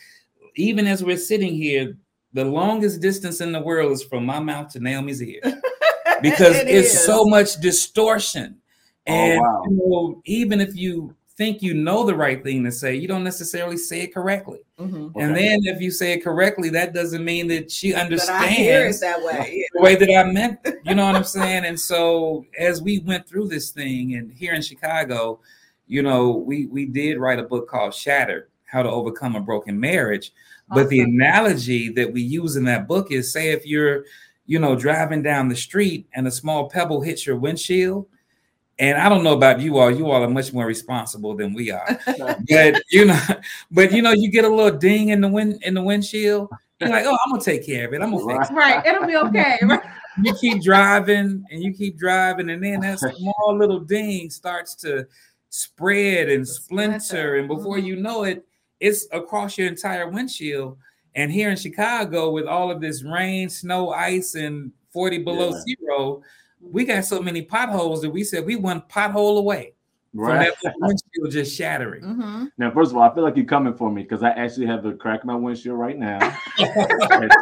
even 0.56 0.86
as 0.88 1.02
we're 1.04 1.16
sitting 1.16 1.54
here 1.54 1.96
the 2.34 2.44
longest 2.44 3.00
distance 3.00 3.40
in 3.40 3.52
the 3.52 3.60
world 3.60 3.92
is 3.92 4.02
from 4.02 4.26
my 4.26 4.38
mouth 4.40 4.70
to 4.72 4.80
naomi's 4.80 5.22
ear 5.22 5.40
because 6.22 6.56
It 6.56 6.68
it's 6.68 6.92
is. 6.94 7.04
so 7.06 7.24
much 7.24 7.56
distortion 7.60 8.56
Oh, 9.06 9.12
and 9.12 9.40
wow. 9.40 9.62
you 9.66 9.76
know, 9.76 10.22
even 10.24 10.60
if 10.62 10.74
you 10.74 11.14
think 11.36 11.60
you 11.62 11.74
know 11.74 12.04
the 12.06 12.14
right 12.14 12.42
thing 12.42 12.64
to 12.64 12.72
say 12.72 12.94
you 12.94 13.06
don't 13.06 13.24
necessarily 13.24 13.76
say 13.76 14.00
it 14.02 14.14
correctly 14.14 14.60
Mhm. 14.80 15.12
and 15.16 15.32
Okay. 15.32 15.48
then 15.48 15.58
if 15.64 15.80
you 15.80 15.90
say 15.90 16.12
it 16.14 16.24
correctly 16.24 16.70
that 16.70 16.94
doesn't 16.94 17.22
mean 17.24 17.46
that 17.48 17.70
she 17.70 17.92
But 17.92 18.02
understands 18.02 18.44
I 18.44 18.46
hear 18.48 18.86
it 18.86 19.00
that 19.00 19.22
way. 19.22 19.66
the 19.74 19.80
way 19.82 19.94
that 19.96 20.10
I 20.10 20.24
meant, 20.32 20.58
it, 20.64 20.76
you 20.84 20.94
know 20.94 21.04
what 21.06 21.16
I'm 21.16 21.24
saying? 21.24 21.64
And 21.66 21.78
so 21.78 22.46
as 22.58 22.80
we 22.82 23.00
went 23.00 23.28
through 23.28 23.48
this 23.48 23.70
thing 23.70 24.14
and 24.14 24.32
here 24.32 24.54
in 24.54 24.62
Chicago, 24.62 25.40
you 25.86 26.02
know, 26.02 26.30
we 26.30 26.66
we 26.66 26.86
did 26.86 27.18
write 27.18 27.38
a 27.38 27.42
book 27.42 27.68
called 27.68 27.92
Shattered: 27.94 28.48
How 28.64 28.82
to 28.82 28.90
Overcome 28.90 29.36
a 29.36 29.40
Broken 29.40 29.78
Marriage. 29.78 30.32
But 30.68 30.88
the 30.88 31.00
analogy 31.00 31.90
that 31.90 32.12
we 32.12 32.22
use 32.22 32.56
in 32.56 32.64
that 32.64 32.88
book 32.88 33.12
is 33.12 33.32
say 33.32 33.50
if 33.50 33.66
you're, 33.66 34.04
you 34.46 34.58
know, 34.58 34.74
driving 34.74 35.22
down 35.22 35.48
the 35.48 35.56
street 35.56 36.06
and 36.14 36.26
a 36.26 36.30
small 36.30 36.68
pebble 36.68 37.00
hits 37.00 37.26
your 37.26 37.36
windshield, 37.36 38.06
and 38.78 38.98
I 38.98 39.08
don't 39.08 39.22
know 39.22 39.34
about 39.34 39.60
you 39.60 39.78
all, 39.78 39.90
you 39.90 40.10
all 40.10 40.22
are 40.22 40.28
much 40.28 40.52
more 40.52 40.66
responsible 40.66 41.36
than 41.36 41.54
we 41.54 41.70
are. 41.70 41.98
but 42.48 42.82
you 42.90 43.04
know, 43.04 43.20
but 43.70 43.92
you 43.92 44.02
know, 44.02 44.12
you 44.12 44.30
get 44.30 44.44
a 44.44 44.48
little 44.48 44.78
ding 44.78 45.10
in 45.10 45.20
the 45.20 45.28
wind 45.28 45.62
in 45.62 45.74
the 45.74 45.82
windshield, 45.82 46.48
you're 46.80 46.90
like, 46.90 47.04
oh, 47.06 47.16
I'm 47.24 47.32
gonna 47.32 47.42
take 47.42 47.64
care 47.64 47.86
of 47.86 47.94
it. 47.94 48.02
I'm 48.02 48.10
gonna 48.10 48.38
fix 48.38 48.50
it 48.50 48.54
Right. 48.54 48.84
It'll 48.84 49.06
be 49.06 49.16
okay. 49.16 49.60
You 50.22 50.32
keep 50.34 50.62
driving 50.62 51.44
and 51.50 51.60
you 51.60 51.74
keep 51.74 51.98
driving, 51.98 52.48
and 52.50 52.62
then 52.62 52.78
that 52.82 53.00
small 53.00 53.58
little 53.58 53.80
ding 53.80 54.30
starts 54.30 54.76
to 54.76 55.08
spread 55.48 56.28
and 56.28 56.46
splinter, 56.46 57.00
Splinter. 57.00 57.34
and 57.38 57.48
before 57.48 57.78
you 57.78 57.94
mm-hmm. 57.94 58.02
know 58.04 58.22
it, 58.22 58.46
it's 58.84 59.06
across 59.12 59.56
your 59.56 59.66
entire 59.68 60.08
windshield. 60.10 60.76
And 61.14 61.32
here 61.32 61.48
in 61.50 61.56
Chicago, 61.56 62.30
with 62.30 62.44
all 62.46 62.70
of 62.70 62.80
this 62.80 63.02
rain, 63.02 63.48
snow, 63.48 63.90
ice, 63.90 64.34
and 64.34 64.72
40 64.90 65.18
below 65.18 65.50
Yeah. 65.50 65.76
zero, 65.80 66.22
we 66.60 66.84
got 66.84 67.04
so 67.04 67.20
many 67.22 67.42
potholes 67.42 68.02
that 68.02 68.10
we 68.10 68.24
said 68.24 68.44
we 68.44 68.56
one 68.56 68.82
pothole 68.82 69.38
away 69.38 69.72
from 70.12 70.22
Right. 70.22 70.52
that 70.62 70.74
windshield 70.78 71.30
just 71.30 71.56
shattering. 71.56 72.02
Mhm. 72.02 72.50
Now, 72.58 72.70
first 72.72 72.90
of 72.90 72.96
all, 72.96 73.02
I 73.04 73.14
feel 73.14 73.22
like 73.24 73.36
you're 73.36 73.44
coming 73.46 73.74
for 73.74 73.90
me 73.90 74.02
because 74.02 74.22
I 74.22 74.30
actually 74.30 74.66
have 74.66 74.82
the 74.82 74.92
crack 74.92 75.20
in 75.22 75.28
my 75.28 75.34
windshield 75.34 75.78
right 75.78 75.98
now. 75.98 76.18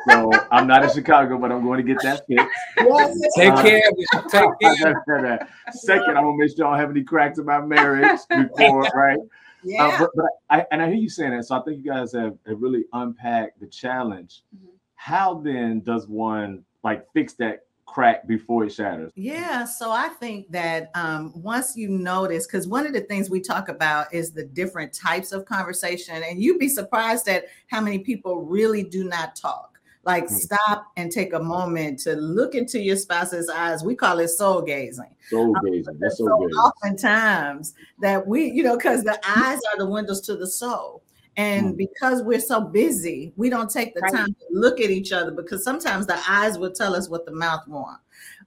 so 0.08 0.30
I'm 0.50 0.66
not 0.66 0.84
in 0.84 0.90
Chicago, 0.90 1.38
but 1.38 1.50
I'm 1.52 1.64
going 1.64 1.78
to 1.78 1.82
get 1.94 2.02
that 2.02 2.26
fixed. 2.26 2.46
Take 3.36 3.52
Uh, 3.52 3.62
care 3.62 3.82
of 3.88 3.94
it. 3.98 4.08
Take 4.30 4.94
care. 5.06 5.48
Second, 5.72 6.16
I'm 6.16 6.24
gonna 6.24 6.36
make 6.36 6.56
sure 6.56 6.66
I 6.66 6.70
don't 6.70 6.78
have 6.80 6.90
any 6.90 7.04
cracks 7.04 7.38
in 7.38 7.44
my 7.46 7.60
marriage 7.60 8.20
before, 8.28 8.82
right? 8.94 9.18
Yeah. 9.64 9.86
Uh, 9.86 9.98
but 9.98 10.10
but 10.14 10.26
I 10.50 10.66
and 10.70 10.82
I 10.82 10.86
hear 10.86 10.96
you 10.96 11.08
saying 11.08 11.30
that, 11.36 11.44
so 11.44 11.56
I 11.56 11.62
think 11.62 11.84
you 11.84 11.90
guys 11.90 12.12
have, 12.12 12.36
have 12.46 12.60
really 12.60 12.84
unpacked 12.92 13.60
the 13.60 13.66
challenge. 13.66 14.42
Mm-hmm. 14.54 14.68
How 14.96 15.34
then 15.34 15.80
does 15.80 16.06
one 16.06 16.64
like 16.82 17.06
fix 17.12 17.34
that 17.34 17.66
crack 17.86 18.26
before 18.26 18.64
it 18.64 18.72
shatters? 18.72 19.12
Yeah, 19.14 19.64
so 19.64 19.90
I 19.90 20.08
think 20.08 20.50
that 20.50 20.90
um, 20.94 21.32
once 21.34 21.76
you 21.76 21.88
notice, 21.88 22.46
because 22.46 22.66
one 22.66 22.86
of 22.86 22.92
the 22.92 23.02
things 23.02 23.28
we 23.28 23.40
talk 23.40 23.68
about 23.68 24.12
is 24.14 24.32
the 24.32 24.44
different 24.44 24.92
types 24.92 25.32
of 25.32 25.44
conversation, 25.44 26.22
and 26.22 26.42
you'd 26.42 26.58
be 26.58 26.68
surprised 26.68 27.28
at 27.28 27.46
how 27.68 27.80
many 27.80 27.98
people 27.98 28.42
really 28.42 28.82
do 28.82 29.04
not 29.04 29.36
talk. 29.36 29.71
Like, 30.04 30.28
Hmm. 30.28 30.34
stop 30.34 30.86
and 30.96 31.12
take 31.12 31.32
a 31.32 31.38
moment 31.38 32.00
to 32.00 32.14
look 32.16 32.54
into 32.54 32.80
your 32.80 32.96
spouse's 32.96 33.48
eyes. 33.48 33.84
We 33.84 33.94
call 33.94 34.18
it 34.18 34.28
soul 34.28 34.60
gazing. 34.62 35.14
Soul 35.30 35.54
gazing. 35.64 35.96
That's 36.00 36.18
so 36.18 36.26
so 36.26 36.38
good. 36.38 36.52
oftentimes 36.54 37.74
that 38.00 38.26
we, 38.26 38.50
you 38.50 38.62
know, 38.62 38.76
because 38.76 39.04
the 39.04 39.18
eyes 39.26 39.60
are 39.72 39.78
the 39.78 39.86
windows 39.86 40.20
to 40.22 40.36
the 40.36 40.46
soul. 40.46 41.02
And 41.36 41.74
Mm. 41.74 41.78
because 41.78 42.22
we're 42.22 42.40
so 42.40 42.60
busy, 42.60 43.32
we 43.36 43.48
don't 43.48 43.70
take 43.70 43.94
the 43.94 44.02
Right. 44.02 44.12
time 44.12 44.26
to 44.34 44.44
look 44.50 44.80
at 44.80 44.90
each 44.90 45.12
other 45.12 45.30
because 45.30 45.64
sometimes 45.64 46.06
the 46.06 46.18
eyes 46.28 46.58
will 46.58 46.72
tell 46.72 46.94
us 46.94 47.08
what 47.08 47.24
the 47.24 47.32
mouth 47.32 47.66
want, 47.66 48.00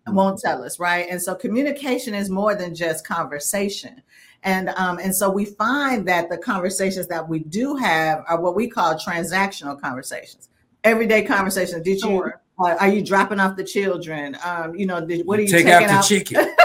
Mm. 0.07 0.13
won't 0.13 0.39
tell 0.39 0.61
us, 0.63 0.77
right? 0.77 1.07
And 1.09 1.19
so 1.19 1.33
communication 1.33 2.13
is 2.13 2.29
more 2.29 2.53
than 2.53 2.75
just 2.75 3.07
conversation. 3.07 4.01
And 4.43 4.69
um, 4.77 4.99
and 4.99 5.15
so 5.15 5.31
we 5.31 5.45
find 5.45 6.07
that 6.07 6.29
the 6.29 6.37
conversations 6.37 7.07
that 7.07 7.27
we 7.27 7.39
do 7.39 7.75
have 7.77 8.23
are 8.27 8.39
what 8.39 8.55
we 8.55 8.67
call 8.67 8.93
transactional 8.93 9.81
conversations, 9.81 10.49
everyday 10.85 11.23
conversations. 11.23 11.81
Did 11.83 11.95
you 11.95 11.99
Sure. 11.99 12.41
uh, 12.59 12.75
are 12.79 12.87
you 12.87 13.03
dropping 13.03 13.39
off 13.39 13.57
the 13.57 13.63
children? 13.63 14.37
Um, 14.45 14.75
you 14.75 14.85
know, 14.85 15.05
did, 15.05 15.25
what 15.27 15.39
are 15.39 15.41
you 15.41 15.47
Take 15.49 15.65
taking 15.65 15.89
out 15.89 16.07
the 16.07 16.07
chicken. 16.07 16.35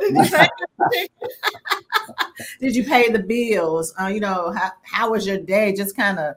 did, 0.00 0.14
you 0.16 0.24
take 0.28 0.50
did 2.60 2.76
you 2.76 2.84
pay 2.84 3.10
the 3.10 3.18
bills? 3.18 3.92
Uh, 4.00 4.06
you 4.06 4.20
know, 4.20 4.52
how, 4.52 4.70
how 4.82 5.10
was 5.10 5.26
your 5.26 5.38
day? 5.38 5.72
Just 5.74 5.96
kind 5.96 6.18
of 6.18 6.36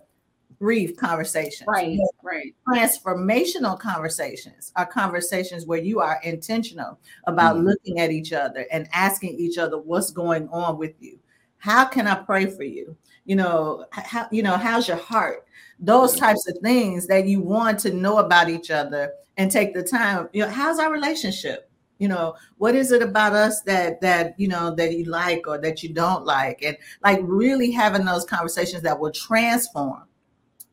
brief 0.60 0.96
conversations. 0.96 1.68
Right, 1.68 2.00
right. 2.24 2.56
Transformational 2.70 3.78
conversations 3.78 4.72
are 4.78 4.86
conversations 4.86 5.66
where 5.66 5.80
you 5.80 6.00
are 6.00 6.20
intentional 6.24 7.00
about 7.28 7.58
Mhm. 7.58 7.66
looking 7.66 8.00
at 8.00 8.12
each 8.12 8.32
other 8.32 8.66
and 8.72 8.88
asking 8.94 9.38
each 9.38 9.58
other 9.58 9.78
what's 9.78 10.12
going 10.12 10.48
on 10.50 10.78
with 10.78 10.94
you. 11.02 11.20
How 11.64 11.86
can 11.86 12.08
I 12.08 12.16
pray 12.16 12.48
for 12.48 12.64
you? 12.64 12.94
You 13.24 13.38
know, 13.38 13.86
how 13.92 14.28
you 14.34 14.44
know, 14.44 14.58
how's 14.58 14.86
your 14.86 14.98
heart? 14.98 15.46
Those 15.80 16.12
mm-hmm. 16.12 16.26
types 16.26 16.46
of 16.50 16.58
things 16.58 17.08
that 17.08 17.26
you 17.26 17.40
want 17.40 17.80
to 17.80 17.94
know 17.94 18.18
about 18.18 18.50
each 18.50 18.70
other 18.70 19.14
and 19.38 19.50
take 19.50 19.74
the 19.74 19.82
time. 19.82 20.28
You 20.34 20.42
know, 20.42 20.50
how's 20.50 20.78
our 20.78 20.92
relationship? 20.92 21.72
You 22.00 22.10
know, 22.10 22.36
what 22.58 22.76
is 22.76 22.92
it 22.92 23.02
about 23.02 23.32
us 23.32 23.62
that 23.62 24.02
that 24.02 24.38
you 24.38 24.50
know 24.50 24.76
that 24.76 24.92
you 24.98 25.06
like 25.06 25.48
or 25.48 25.58
that 25.60 25.82
you 25.84 25.94
don't 25.94 26.26
like? 26.26 26.62
And 26.64 26.76
like 27.02 27.22
really 27.24 27.72
having 27.72 28.04
those 28.04 28.26
conversations 28.26 28.84
that 28.84 29.00
will 29.00 29.12
transform 29.12 30.04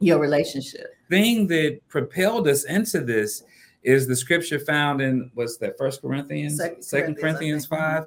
your 0.00 0.18
relationship. 0.18 0.88
thing 1.08 1.46
that 1.48 1.78
propelled 1.86 2.48
us 2.48 2.64
into 2.64 3.00
this 3.00 3.44
is 3.84 4.08
the 4.08 4.16
scripture 4.16 4.58
found 4.58 5.00
in 5.00 5.30
what's 5.34 5.56
that 5.58 5.78
first 5.78 6.02
corinthians 6.02 6.56
Second 6.56 6.82
second 6.82 7.16
Corinthians, 7.16 7.66
corinthians, 7.66 7.66
mm-hmm. 7.68 8.06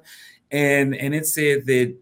and 0.50 0.94
and 0.96 1.14
it 1.14 1.26
said 1.26 1.64
that 1.66 1.96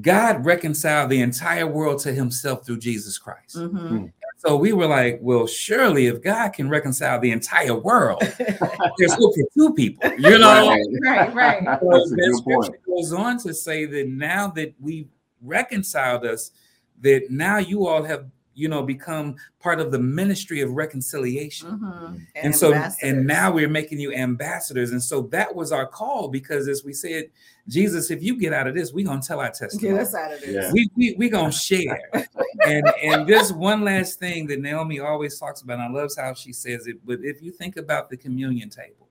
god 0.00 0.44
reconciled 0.46 1.10
the 1.10 1.20
entire 1.20 1.66
world 1.66 1.98
to 2.00 2.12
himself 2.12 2.64
through 2.64 2.78
jesus 2.78 3.18
christ 3.18 3.56
Mhm. 3.56 4.12
so 4.36 4.56
we 4.56 4.72
were 4.72 4.86
like 4.86 5.18
well 5.20 5.46
surely 5.46 6.06
if 6.06 6.22
god 6.22 6.50
can 6.52 6.68
reconcile 6.68 7.18
the 7.18 7.30
entire 7.32 7.74
world 7.74 8.22
there's 8.98 9.14
hope 9.14 9.34
for 9.34 9.44
two 9.52 9.74
people 9.74 10.10
you 10.18 10.38
know 10.38 10.76
Right, 11.02 11.34
right. 11.34 11.64
That's 11.64 11.80
So 11.80 11.96
a 11.96 12.08
that 12.10 12.16
good 12.16 12.36
scripture 12.36 12.70
point. 12.70 12.86
goes 12.86 13.12
on 13.12 13.38
to 13.38 13.52
say 13.52 13.84
that 13.86 14.06
now 14.08 14.48
that 14.48 14.74
we 14.80 15.08
reconciled 15.42 16.24
us, 16.24 16.52
that 17.00 17.30
now 17.30 17.58
you 17.58 17.86
all 17.86 18.02
have, 18.02 18.26
you 18.60 18.68
know, 18.68 18.82
become 18.82 19.36
part 19.58 19.80
of 19.80 19.90
the 19.90 19.98
ministry 19.98 20.60
of 20.60 20.70
reconciliation. 20.72 21.70
Mhm. 21.78 22.26
And 22.34 22.54
so, 22.54 22.72
and 23.02 23.26
now 23.26 23.50
we're 23.50 23.68
making 23.68 23.98
you 24.00 24.12
ambassadors. 24.12 24.90
And 24.92 25.02
so 25.02 25.22
that 25.28 25.54
was 25.54 25.72
our 25.72 25.86
call 25.86 26.28
because, 26.28 26.68
as 26.68 26.84
we 26.84 26.92
said, 26.92 27.30
Jesus, 27.68 28.10
if 28.10 28.22
you 28.22 28.36
get 28.38 28.52
out 28.52 28.66
of 28.66 28.74
this, 28.74 28.92
we're 28.92 29.06
gonna 29.06 29.22
tell 29.22 29.40
our 29.40 29.46
get 29.46 29.54
testimony. 29.54 29.98
us 29.98 30.14
out 30.14 30.32
of 30.34 30.40
this. 30.40 30.50
Yeah. 30.54 30.72
We 30.72 30.90
we 30.96 31.14
we 31.18 31.28
gonna 31.30 31.50
share. 31.52 31.98
and 32.66 32.86
and 33.02 33.26
this 33.26 33.50
one 33.50 33.82
last 33.82 34.18
thing 34.18 34.46
that 34.48 34.60
Naomi 34.60 35.00
always 35.00 35.38
talks 35.38 35.62
about, 35.62 35.78
and 35.80 35.82
I 35.96 36.00
loves 36.00 36.16
how 36.16 36.34
she 36.34 36.52
says 36.52 36.86
it. 36.86 36.96
But 37.06 37.20
if 37.22 37.40
you 37.42 37.52
think 37.52 37.76
about 37.78 38.10
the 38.10 38.16
communion 38.16 38.68
table, 38.68 39.08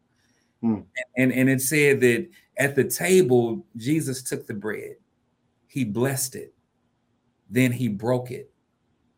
Hmm. 0.62 0.82
and 1.18 1.32
and 1.34 1.50
it 1.50 1.62
said 1.62 2.02
that 2.02 2.28
at 2.58 2.76
the 2.76 2.84
table 2.84 3.66
Jesus 3.78 4.22
took 4.22 4.46
the 4.46 4.54
bread, 4.54 4.98
he 5.68 5.84
blessed 5.86 6.36
it, 6.36 6.54
then 7.50 7.72
he 7.72 7.88
broke 7.88 8.30
it, 8.30 8.52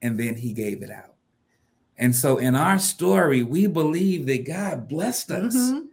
and 0.02 0.20
then 0.20 0.36
he 0.36 0.54
gave 0.54 0.82
it 0.82 0.92
out. 0.92 1.16
And 1.98 2.16
so 2.16 2.38
in 2.38 2.56
our 2.56 2.80
story, 2.80 3.44
we 3.44 3.68
believe 3.68 4.26
that 4.26 4.46
God 4.46 4.88
blessed 4.88 5.32
us, 5.32 5.56
Mhm. 5.56 5.88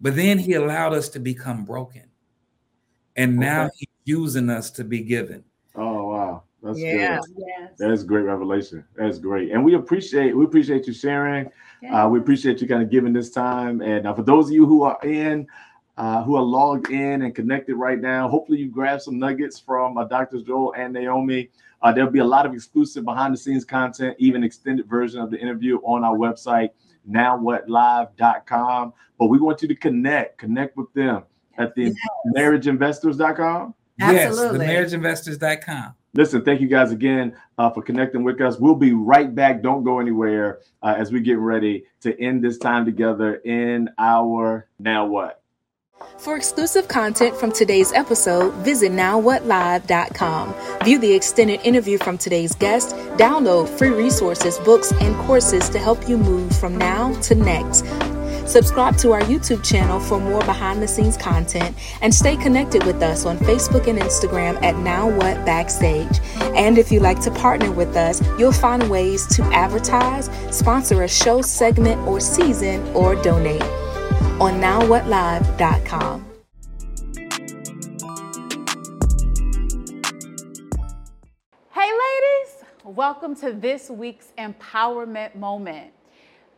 but 0.00 0.16
then 0.16 0.38
he 0.38 0.54
allowed 0.54 0.92
us 0.92 1.08
to 1.10 1.20
become 1.20 1.64
broken. 1.64 2.02
And 3.14 3.36
now 3.36 3.66
Okay. 3.66 3.76
he's 3.78 3.88
using 4.04 4.50
us 4.50 4.70
to 4.72 4.84
be 4.84 5.00
given. 5.02 5.44
Oh 5.74 6.08
wow, 6.08 6.42
that's 6.62 6.80
Yeah. 6.80 7.18
good. 7.18 7.44
Yes. 7.46 7.72
That's 7.78 8.02
great 8.02 8.24
revelation. 8.24 8.84
That's 8.96 9.18
great, 9.18 9.52
and 9.52 9.64
we 9.64 9.74
appreciate 9.74 10.36
we 10.36 10.44
appreciate 10.44 10.86
you 10.86 10.92
sharing. 10.92 11.50
Uh, 11.90 12.08
we 12.10 12.18
appreciate 12.18 12.60
you 12.60 12.66
kind 12.66 12.82
of 12.82 12.90
giving 12.90 13.12
this 13.12 13.30
time. 13.30 13.80
And 13.80 14.06
uh, 14.06 14.14
for 14.14 14.22
those 14.22 14.46
of 14.46 14.52
you 14.52 14.66
who 14.66 14.82
are 14.82 14.98
in, 15.04 15.46
uh, 15.96 16.22
who 16.22 16.36
are 16.36 16.42
logged 16.42 16.90
in 16.90 17.22
and 17.22 17.34
connected 17.34 17.76
right 17.76 18.00
now, 18.00 18.28
hopefully 18.28 18.58
you 18.58 18.68
grab 18.68 19.00
some 19.00 19.18
nuggets 19.18 19.58
from 19.58 19.96
uh, 19.96 20.04
Dr. 20.04 20.40
Joel 20.42 20.74
and 20.76 20.92
Naomi. 20.92 21.50
Uh, 21.82 21.92
there'll 21.92 22.10
be 22.10 22.18
a 22.18 22.24
lot 22.24 22.46
of 22.46 22.52
exclusive 22.52 23.04
behind 23.04 23.32
the 23.32 23.38
scenes 23.38 23.64
content, 23.64 24.16
even 24.18 24.44
extended 24.44 24.86
version 24.86 25.20
of 25.20 25.30
the 25.30 25.38
interview 25.38 25.78
on 25.78 26.04
our 26.04 26.16
website, 26.16 26.70
nowwhatlive.com. 27.10 28.92
But 29.18 29.26
we 29.26 29.38
want 29.38 29.62
you 29.62 29.68
to 29.68 29.74
connect, 29.74 30.38
connect 30.38 30.76
with 30.76 30.92
them 30.92 31.24
at 31.58 31.74
the 31.74 31.94
marriageinvestors.com. 32.34 33.74
Absolutely. 33.98 34.66
Yes, 34.66 34.90
the 34.90 34.96
marriageinvestors.com. 34.98 35.94
Listen, 36.12 36.42
thank 36.44 36.62
you 36.62 36.66
guys 36.66 36.92
again 36.92 37.36
uh, 37.58 37.70
for 37.70 37.82
connecting 37.82 38.22
with 38.22 38.40
us. 38.40 38.58
We'll 38.58 38.74
be 38.74 38.92
right 38.92 39.34
back. 39.34 39.62
Don't 39.62 39.84
go 39.84 39.98
anywhere 40.00 40.60
uh, 40.82 40.94
as 40.96 41.12
we 41.12 41.20
get 41.20 41.38
ready 41.38 41.84
to 42.00 42.18
end 42.20 42.42
this 42.42 42.56
time 42.58 42.86
together 42.86 43.36
in 43.36 43.90
our 43.98 44.66
Now 44.78 45.06
What? 45.06 45.42
For 46.18 46.36
exclusive 46.36 46.88
content 46.88 47.36
from 47.36 47.52
today's 47.52 47.92
episode, 47.92 48.52
visit 48.56 48.92
nowwhatlive.com. 48.92 50.54
View 50.84 50.98
the 50.98 51.14
extended 51.14 51.60
interview 51.62 51.96
from 51.96 52.18
today's 52.18 52.54
guest, 52.54 52.94
download 53.16 53.68
free 53.78 53.90
resources, 53.90 54.58
books, 54.58 54.92
and 54.92 55.16
courses 55.26 55.70
to 55.70 55.78
help 55.78 56.06
you 56.06 56.18
move 56.18 56.54
from 56.54 56.76
now 56.76 57.14
to 57.20 57.34
next. 57.34 57.86
Subscribe 58.46 58.98
to 58.98 59.12
our 59.12 59.22
YouTube 59.22 59.64
channel 59.64 59.98
for 59.98 60.20
more 60.20 60.44
behind 60.44 60.82
the 60.82 60.88
scenes 60.88 61.16
content 61.16 61.74
and 62.02 62.14
stay 62.14 62.36
connected 62.36 62.84
with 62.84 63.02
us 63.02 63.24
on 63.24 63.38
Facebook 63.38 63.88
and 63.88 63.98
Instagram 63.98 64.62
at 64.62 64.76
Now 64.76 65.08
What 65.08 65.46
Backstage. 65.46 66.20
And 66.56 66.76
if 66.76 66.92
you'd 66.92 67.02
like 67.02 67.20
to 67.20 67.30
partner 67.30 67.72
with 67.72 67.96
us, 67.96 68.20
you'll 68.38 68.52
find 68.52 68.90
ways 68.90 69.26
to 69.36 69.42
advertise, 69.44 70.28
sponsor 70.50 71.02
a 71.04 71.08
show 71.08 71.40
segment 71.40 72.00
or 72.06 72.20
season, 72.20 72.86
or 72.94 73.14
donate 73.22 73.62
on 74.38 74.60
nowwhatlive.com. 74.60 76.26
Hey, 81.72 81.90
ladies, 81.90 82.64
welcome 82.84 83.34
to 83.36 83.52
this 83.52 83.88
week's 83.88 84.32
empowerment 84.36 85.34
moment. 85.36 85.90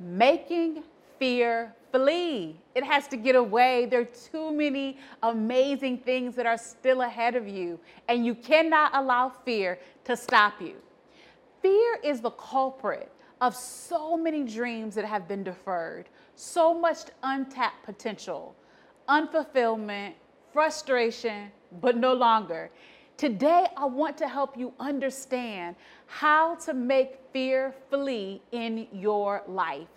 Making 0.00 0.82
fear 1.20 1.72
flee. 1.92 2.60
It 2.74 2.82
has 2.82 3.06
to 3.08 3.16
get 3.16 3.36
away. 3.36 3.86
There 3.86 4.00
are 4.00 4.04
too 4.04 4.52
many 4.52 4.98
amazing 5.22 5.98
things 5.98 6.34
that 6.34 6.46
are 6.46 6.58
still 6.58 7.02
ahead 7.02 7.36
of 7.36 7.46
you, 7.46 7.78
and 8.08 8.26
you 8.26 8.34
cannot 8.34 8.90
allow 8.94 9.28
fear 9.44 9.78
to 10.04 10.16
stop 10.16 10.60
you. 10.60 10.74
Fear 11.62 11.98
is 12.02 12.20
the 12.20 12.30
culprit 12.30 13.12
of 13.40 13.54
so 13.54 14.16
many 14.16 14.42
dreams 14.42 14.94
that 14.94 15.04
have 15.04 15.28
been 15.28 15.42
deferred, 15.42 16.08
so 16.34 16.72
much 16.72 16.98
untapped 17.22 17.84
potential, 17.84 18.54
unfulfillment, 19.08 20.12
frustration, 20.52 21.50
but 21.80 21.96
no 21.96 22.12
longer. 22.14 22.70
Today, 23.16 23.66
I 23.76 23.84
want 23.84 24.16
to 24.18 24.28
help 24.28 24.56
you 24.56 24.72
understand 24.78 25.76
how 26.06 26.54
to 26.56 26.72
make 26.74 27.18
fear 27.32 27.74
flee 27.90 28.40
in 28.52 28.86
your 28.92 29.42
life. 29.48 29.88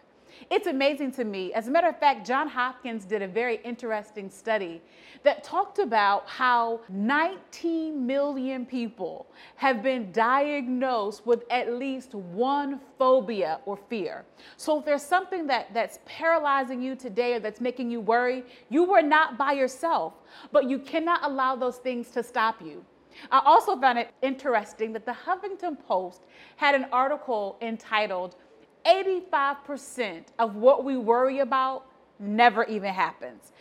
It's 0.49 0.67
amazing 0.67 1.11
to 1.13 1.23
me. 1.23 1.53
As 1.53 1.67
a 1.67 1.71
matter 1.71 1.87
of 1.87 1.99
fact, 1.99 2.25
John 2.25 2.47
Hopkins 2.47 3.05
did 3.05 3.21
a 3.21 3.27
very 3.27 3.61
interesting 3.63 4.29
study 4.29 4.81
that 5.23 5.43
talked 5.43 5.79
about 5.79 6.27
how 6.27 6.81
19 6.89 8.05
million 8.05 8.65
people 8.65 9.27
have 9.55 9.83
been 9.83 10.11
diagnosed 10.11 11.25
with 11.25 11.43
at 11.49 11.73
least 11.73 12.15
one 12.15 12.79
phobia 12.97 13.59
or 13.65 13.77
fear. 13.77 14.25
So 14.57 14.79
if 14.79 14.85
there's 14.85 15.03
something 15.03 15.47
that, 15.47 15.73
that's 15.73 15.99
paralyzing 16.05 16.81
you 16.81 16.95
today 16.95 17.35
or 17.35 17.39
that's 17.39 17.61
making 17.61 17.91
you 17.91 18.01
worry, 18.01 18.43
you 18.69 18.83
were 18.83 19.01
not 19.01 19.37
by 19.37 19.53
yourself, 19.53 20.13
but 20.51 20.69
you 20.69 20.79
cannot 20.79 21.23
allow 21.23 21.55
those 21.55 21.77
things 21.77 22.09
to 22.11 22.23
stop 22.23 22.61
you. 22.61 22.83
I 23.29 23.41
also 23.45 23.75
found 23.77 23.99
it 23.99 24.11
interesting 24.21 24.93
that 24.93 25.05
the 25.05 25.11
Huffington 25.11 25.77
Post 25.85 26.21
had 26.55 26.75
an 26.75 26.85
article 26.91 27.57
entitled 27.61 28.35
85% 28.85 30.23
of 30.39 30.55
what 30.55 30.83
we 30.83 30.97
worry 30.97 31.39
about 31.39 31.85
never 32.19 32.63
even 32.65 32.93
happens. 32.93 33.51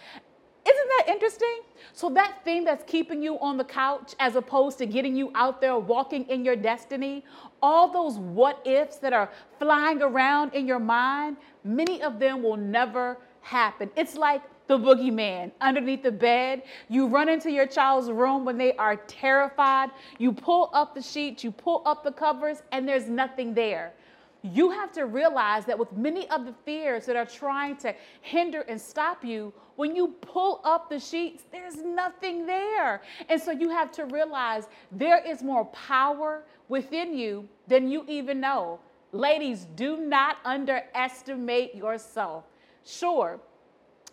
Isn't 0.67 0.89
that 0.99 1.05
interesting? 1.09 1.61
So, 1.95 2.11
that 2.11 2.45
thing 2.45 2.65
that's 2.65 2.85
keeping 2.87 3.23
you 3.23 3.39
on 3.41 3.57
the 3.57 3.65
couch 3.65 4.15
as 4.21 4.37
opposed 4.37 4.77
to 4.79 4.87
getting 4.87 5.17
you 5.17 5.33
out 5.35 5.61
there 5.61 5.79
walking 5.79 6.29
in 6.29 6.45
your 6.45 6.57
destiny, 6.57 7.25
all 7.62 7.89
those 7.91 8.19
what 8.19 8.61
ifs 8.67 8.97
that 8.97 9.12
are 9.12 9.31
flying 9.59 10.03
around 10.03 10.55
in 10.55 10.67
your 10.67 10.79
mind, 10.79 11.39
many 11.65 12.03
of 12.03 12.19
them 12.19 12.43
will 12.43 12.59
never 12.59 13.19
happen. 13.41 13.91
It's 13.97 14.17
like 14.17 14.43
the 14.67 14.79
boogeyman 14.79 15.50
underneath 15.61 16.03
the 16.03 16.12
bed. 16.12 16.62
You 16.89 17.09
run 17.09 17.29
into 17.29 17.50
your 17.50 17.67
child's 17.67 18.11
room 18.11 18.45
when 18.45 18.57
they 18.57 18.77
are 18.77 18.97
terrified. 18.97 19.91
You 20.19 20.33
pull 20.33 20.71
up 20.73 20.95
the 20.95 21.03
sheets, 21.03 21.43
you 21.43 21.50
pull 21.50 21.83
up 21.87 22.05
the 22.05 22.12
covers, 22.12 22.62
and 22.71 22.87
there's 22.87 23.09
nothing 23.09 23.53
there. 23.55 23.95
You 24.43 24.71
have 24.71 24.91
to 24.93 25.05
realize 25.05 25.67
that 25.67 25.79
with 25.79 25.93
many 25.93 26.29
of 26.31 26.47
the 26.47 26.55
fears 26.65 27.05
that 27.07 27.17
are 27.17 27.27
trying 27.27 27.77
to 27.79 27.95
hinder 28.23 28.63
and 28.63 28.81
stop 28.81 29.25
you, 29.25 29.53
when 29.77 29.95
you 29.95 30.09
pull 30.21 30.61
up 30.65 30.89
the 30.89 30.99
sheets, 30.99 31.45
there's 31.53 31.77
nothing 31.77 32.47
there. 32.47 33.03
And 33.29 33.41
so 33.41 33.51
you 33.51 33.69
have 33.71 33.93
to 33.93 34.07
realize 34.07 34.69
there 34.93 35.23
is 35.25 35.43
more 35.43 35.67
power 35.67 36.45
within 36.69 37.17
you 37.17 37.49
than 37.67 37.89
you 37.89 38.05
even 38.09 38.41
know. 38.41 38.81
Ladies, 39.13 39.67
do 39.75 39.97
not 39.99 40.37
underestimate 40.45 41.75
yourself. 41.75 42.45
Sure, 42.85 43.41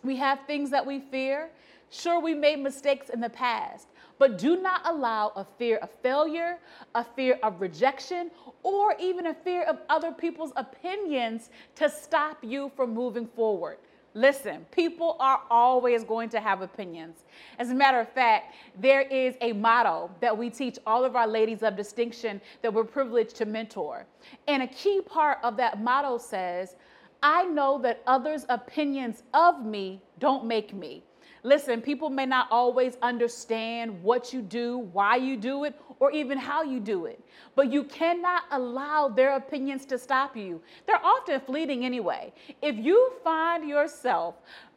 we 0.02 0.16
have 0.16 0.40
things 0.46 0.70
that 0.70 0.84
we 0.84 1.00
fear. 1.00 1.50
Sure, 1.90 2.20
we 2.20 2.34
made 2.34 2.58
mistakes 2.58 3.08
in 3.08 3.20
the 3.20 3.30
past, 3.30 3.88
but 4.18 4.38
do 4.38 4.60
not 4.60 4.82
allow 4.84 5.32
a 5.36 5.44
fear 5.58 5.76
of 5.78 5.90
failure, 6.02 6.58
a 6.94 7.04
fear 7.04 7.38
of 7.42 7.60
rejection, 7.60 8.30
or 8.62 8.94
even 9.00 9.26
a 9.26 9.34
fear 9.34 9.62
of 9.64 9.78
other 9.88 10.12
people's 10.12 10.52
opinions 10.56 11.50
to 11.76 11.88
stop 11.88 12.38
you 12.42 12.70
from 12.76 12.92
moving 12.92 13.26
forward. 13.26 13.78
Listen, 14.14 14.66
people 14.72 15.16
are 15.20 15.42
always 15.50 16.02
going 16.02 16.28
to 16.30 16.40
have 16.40 16.62
opinions. 16.62 17.24
As 17.58 17.70
a 17.70 17.74
matter 17.74 18.00
of 18.00 18.08
fact, 18.08 18.54
there 18.80 19.02
is 19.02 19.36
a 19.40 19.52
motto 19.52 20.10
that 20.20 20.36
we 20.36 20.50
teach 20.50 20.78
all 20.86 21.04
of 21.04 21.14
our 21.14 21.26
ladies 21.26 21.62
of 21.62 21.76
distinction 21.76 22.40
that 22.62 22.72
we're 22.72 22.84
privileged 22.84 23.36
to 23.36 23.44
mentor. 23.44 24.06
And 24.48 24.62
a 24.62 24.66
key 24.66 25.02
part 25.02 25.38
of 25.44 25.56
that 25.58 25.80
motto 25.80 26.18
says, 26.18 26.74
I 27.22 27.44
know 27.44 27.78
that 27.82 28.02
others' 28.06 28.46
opinions 28.48 29.22
of 29.34 29.64
me 29.64 30.00
don't 30.18 30.46
make 30.46 30.72
me. 30.72 31.04
Listen, 31.42 31.80
people 31.80 32.10
may 32.10 32.26
not 32.26 32.48
always 32.50 32.96
understand 33.02 34.02
what 34.02 34.32
you 34.32 34.42
do, 34.42 34.78
why 34.92 35.16
you 35.16 35.36
do 35.36 35.64
it, 35.64 35.80
or 36.00 36.10
even 36.12 36.38
how 36.38 36.62
you 36.62 36.80
do 36.80 37.06
it, 37.06 37.20
but 37.54 37.72
you 37.72 37.84
cannot 37.84 38.44
allow 38.52 39.08
their 39.08 39.36
opinions 39.36 39.84
to 39.86 39.98
stop 39.98 40.36
you. 40.36 40.60
They're 40.86 41.04
often 41.04 41.40
fleeting 41.40 41.84
anyway. 41.84 42.32
If 42.62 42.76
you 42.76 43.12
find 43.24 43.68
yourself 43.68 44.36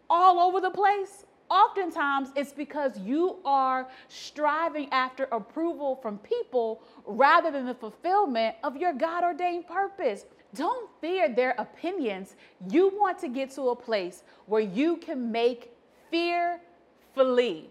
all 0.10 0.40
over 0.40 0.60
the 0.60 0.72
place, 0.72 1.26
oftentimes 1.50 2.30
it's 2.36 2.54
because 2.54 2.98
you 3.00 3.38
are 3.46 3.88
striving 4.08 4.90
after 4.92 5.26
approval 5.26 6.00
from 6.02 6.18
people 6.20 6.82
rather 7.06 7.52
than 7.52 7.66
the 7.66 7.76
fulfillment 7.76 8.56
of 8.64 8.78
your 8.78 8.94
God 8.94 9.24
ordained 9.24 9.68
purpose. 9.68 10.26
Don't 10.54 10.90
fear 11.00 11.34
their 11.34 11.56
opinions. 11.58 12.36
You 12.70 12.90
want 13.00 13.20
to 13.20 13.30
get 13.30 13.52
to 13.52 13.70
a 13.70 13.76
place 13.76 14.24
where 14.48 14.62
you 14.62 14.98
can 14.98 15.32
make 15.32 15.72
fear 16.12 16.60
flee. 17.16 17.70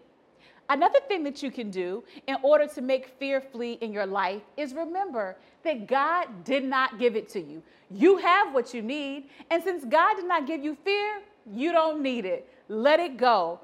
Another 0.68 1.00
thing 1.09 1.25
that 1.25 1.42
you 1.42 1.50
can 1.50 1.70
do 1.70 2.04
in 2.28 2.37
order 2.42 2.66
to 2.66 2.80
make 2.80 3.09
fear 3.18 3.40
flee 3.40 3.73
in 3.80 3.92
your 3.92 4.06
life 4.06 4.42
is 4.56 4.73
remember 4.73 5.37
that 5.64 5.87
God 5.87 6.44
did 6.44 6.64
not 6.64 6.98
give 6.98 7.16
it 7.16 7.29
to 7.31 7.40
you. 7.40 7.62
You 7.90 8.18
have 8.18 8.55
what 8.55 8.72
you 8.72 8.81
need. 8.81 9.29
And 9.50 9.62
since 9.62 9.85
God 9.85 10.14
did 10.14 10.26
not 10.26 10.46
give 10.46 10.62
you 10.62 10.76
fear, 10.85 11.22
you 11.53 11.72
don't 11.72 12.00
need 12.03 12.24
it. 12.24 12.48
Let 12.68 13.00
it 13.00 13.16
go. 13.16 13.61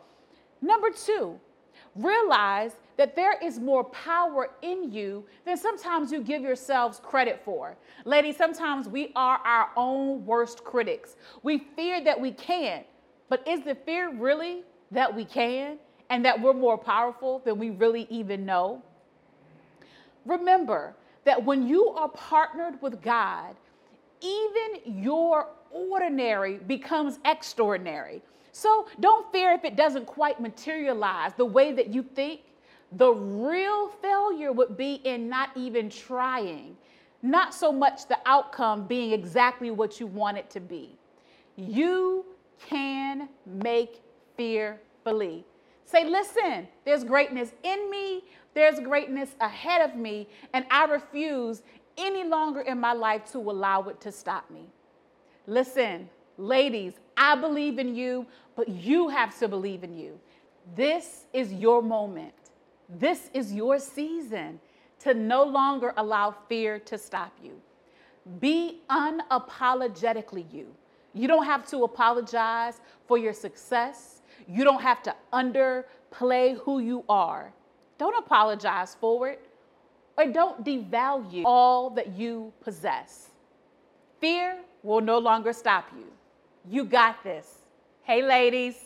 Number 0.61 0.89
two, 0.91 1.39
realize 1.95 2.73
that 2.97 3.15
there 3.15 3.39
is 3.43 3.59
more 3.61 3.85
power 3.85 4.51
in 4.63 4.93
you 4.93 5.25
than 5.45 5.57
sometimes 5.57 6.11
you 6.11 6.23
give 6.23 6.43
yourselves 6.43 7.01
credit 7.03 7.41
for. 7.45 7.77
Ladies, 8.05 8.37
sometimes 8.37 8.89
we 8.89 9.13
are 9.15 9.39
our 9.45 9.71
own 9.77 10.25
worst 10.27 10.65
critics. 10.65 11.17
We 11.43 11.59
fear 11.77 12.03
that 12.03 12.21
we 12.21 12.33
can't, 12.33 12.87
but 13.29 13.47
is 13.47 13.63
the 13.63 13.75
fear 13.75 14.13
really 14.15 14.63
that 14.91 15.15
we 15.15 15.25
can 15.25 15.79
and 16.11 16.25
that 16.25 16.41
we're 16.41 16.53
more 16.53 16.79
powerful 16.79 17.41
than 17.45 17.59
we 17.59 17.71
really 17.71 18.07
even 18.11 18.45
know? 18.45 18.83
Remember 20.25 20.95
that 21.25 21.45
when 21.45 21.67
you 21.67 21.89
are 21.89 22.09
partnered 22.09 22.81
with 22.81 23.03
God, 23.03 23.57
even 24.21 25.03
your 25.03 25.49
ordinary 25.71 26.59
becomes 26.59 27.19
extraordinary. 27.25 28.23
So 28.53 28.89
don't 29.01 29.31
fear 29.33 29.53
if 29.53 29.65
it 29.65 29.77
doesn't 29.77 30.07
quite 30.07 30.41
materialize 30.41 31.33
the 31.37 31.45
way 31.45 31.73
that 31.73 31.93
you 31.93 32.03
think. 32.03 32.41
The 32.93 33.13
real 33.13 33.89
failure 33.89 34.53
would 34.53 34.77
be 34.77 34.95
in 35.05 35.29
not 35.29 35.51
even 35.57 35.91
trying, 35.91 36.77
not 37.23 37.53
so 37.53 37.73
much 37.73 38.07
the 38.07 38.19
outcome 38.25 38.87
being 38.87 39.13
exactly 39.13 39.71
what 39.71 40.01
you 40.01 40.07
want 40.07 40.39
it 40.39 40.49
to 40.51 40.61
be. 40.61 40.97
You 41.57 42.25
can 42.59 43.29
make 43.47 44.03
fear 44.37 44.81
believe. 45.05 45.45
Say, 45.85 46.05
listen, 46.05 46.67
there's 46.85 47.05
greatness 47.05 47.53
in 47.63 47.91
me, 47.91 48.25
there's 48.55 48.81
greatness 48.81 49.31
ahead 49.41 49.89
of 49.89 49.97
me, 49.97 50.29
and 50.53 50.65
I 50.71 50.85
refuse 50.87 51.63
any 51.97 52.25
longer 52.25 52.61
in 52.61 52.81
my 52.81 52.93
life 52.93 53.31
to 53.33 53.39
allow 53.39 53.83
it 53.85 54.01
to 54.01 54.13
stop 54.13 54.51
me. 54.51 54.69
Listen, 55.47 56.09
ladies, 56.39 56.95
I 57.17 57.37
believe 57.37 57.79
in 57.79 57.95
you, 57.95 58.27
but 58.57 58.69
you 58.69 59.09
have 59.09 59.39
to 59.39 59.49
believe 59.49 59.85
in 59.85 59.97
you. 59.97 60.19
This 60.75 61.27
is 61.33 61.53
your 61.53 61.83
moment. 61.83 62.35
This 62.89 63.31
is 63.33 63.53
your 63.53 63.79
season 63.79 64.61
to 65.01 65.15
no 65.15 65.45
longer 65.45 65.93
allow 65.97 66.35
fear 66.49 66.79
to 66.81 66.99
stop 66.99 67.33
you. 67.43 67.53
Be 68.41 68.81
unapologetically 68.91 70.53
you. 70.53 70.75
You 71.17 71.27
don't 71.27 71.47
have 71.47 71.67
to 71.69 71.85
apologize 71.85 72.83
for 73.07 73.17
your 73.17 73.33
success. 73.33 74.21
You 74.47 74.65
don't 74.65 74.83
have 74.83 75.03
to 75.05 75.17
underplay 75.33 76.59
who 76.59 76.81
you 76.81 77.05
are. 77.09 77.55
Don't 77.97 78.19
apologize 78.19 78.95
for 79.01 79.31
it 79.31 79.49
or 80.19 80.27
don't 80.27 80.63
devalue 80.63 81.45
all 81.47 81.89
that 81.89 82.13
you 82.19 82.53
possess. 82.61 83.31
Fear 84.21 84.59
will 84.83 85.01
no 85.01 85.19
longer 85.19 85.55
stop 85.55 85.87
you. 85.97 86.05
You 86.69 86.85
got 86.85 87.25
this. 87.25 87.61
Hey, 88.03 88.23
ladies. 88.23 88.77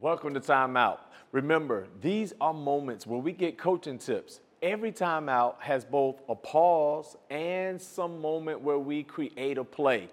Welcome 0.00 0.32
to 0.32 0.40
Time 0.40 0.78
Out. 0.78 1.10
Remember, 1.32 1.88
these 2.00 2.32
are 2.40 2.54
moments 2.54 3.06
where 3.06 3.20
we 3.20 3.32
get 3.32 3.58
coaching 3.58 3.98
tips. 3.98 4.40
Every 4.66 4.90
time 4.90 5.28
out 5.28 5.58
has 5.60 5.84
both 5.84 6.16
a 6.28 6.34
pause 6.34 7.16
and 7.30 7.80
some 7.80 8.20
moment 8.20 8.60
where 8.62 8.80
we 8.80 9.04
create 9.04 9.58
a 9.58 9.62
play. 9.62 10.08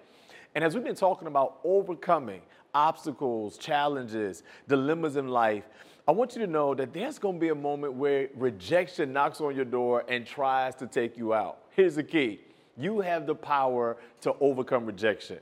And 0.54 0.62
as 0.62 0.76
we've 0.76 0.84
been 0.84 0.94
talking 0.94 1.26
about 1.26 1.58
overcoming 1.64 2.40
obstacles, 2.72 3.58
challenges, 3.58 4.44
dilemmas 4.68 5.16
in 5.16 5.26
life, 5.26 5.64
I 6.06 6.12
want 6.12 6.36
you 6.36 6.42
to 6.42 6.46
know 6.46 6.72
that 6.72 6.92
there's 6.92 7.18
going 7.18 7.34
to 7.34 7.40
be 7.40 7.48
a 7.48 7.54
moment 7.56 7.94
where 7.94 8.28
rejection 8.36 9.12
knocks 9.12 9.40
on 9.40 9.56
your 9.56 9.64
door 9.64 10.04
and 10.06 10.24
tries 10.24 10.76
to 10.76 10.86
take 10.86 11.18
you 11.18 11.34
out. 11.34 11.58
Here's 11.70 11.96
the 11.96 12.04
key 12.04 12.38
you 12.76 13.00
have 13.00 13.26
the 13.26 13.34
power 13.34 13.96
to 14.20 14.36
overcome 14.40 14.86
rejection. 14.86 15.40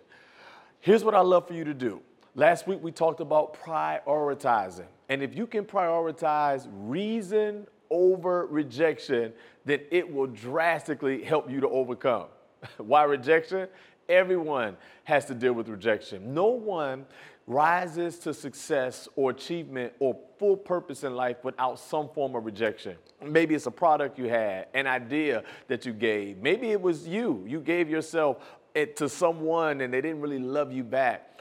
Here's 0.81 1.05
what 1.05 1.15
I 1.15 1.21
love 1.21 1.47
for 1.47 1.53
you 1.53 1.65
to 1.65 1.75
do. 1.75 2.01
Last 2.35 2.67
week 2.67 2.79
we 2.81 2.91
talked 2.91 3.21
about 3.21 3.63
prioritizing. 3.63 4.87
And 5.11 5.23
if 5.23 5.37
you 5.37 5.47
can 5.47 5.67
prioritize 5.67 6.67
reason 6.73 7.67
over 7.93 8.47
rejection, 8.47 9.33
then 9.65 9.81
it 9.91 10.11
will 10.11 10.27
drastically 10.27 11.23
help 11.23 11.49
you 11.49 11.61
to 11.61 11.69
overcome. 11.69 12.27
Why 12.79 13.05
rejection? 13.05 13.69
Everyone 14.09 14.77
has 15.05 15.27
to 15.27 15.35
deal 15.35 15.53
with 15.53 15.69
rejection. 15.69 16.35
No 16.35 16.47
one 16.47 17.07
rises 17.47 18.19
to 18.21 18.33
success 18.33 19.09
or 19.17 19.31
achievement 19.31 19.93
or 19.99 20.17
full 20.39 20.57
purpose 20.57 21.05
in 21.05 21.15
life 21.15 21.37
without 21.43 21.79
some 21.79 22.09
form 22.09 22.35
of 22.35 22.45
rejection. 22.45 22.97
Maybe 23.25 23.55
it's 23.55 23.67
a 23.67 23.71
product 23.71 24.19
you 24.19 24.29
had, 24.29 24.69
an 24.75 24.87
idea 24.87 25.45
that 25.69 25.85
you 25.85 25.93
gave. 25.93 26.39
Maybe 26.39 26.71
it 26.71 26.81
was 26.81 27.07
you. 27.07 27.45
You 27.47 27.61
gave 27.61 27.89
yourself 27.89 28.39
to 28.75 29.09
someone 29.09 29.81
and 29.81 29.93
they 29.93 30.01
didn't 30.01 30.21
really 30.21 30.39
love 30.39 30.73
you 30.73 30.83
back. 30.83 31.41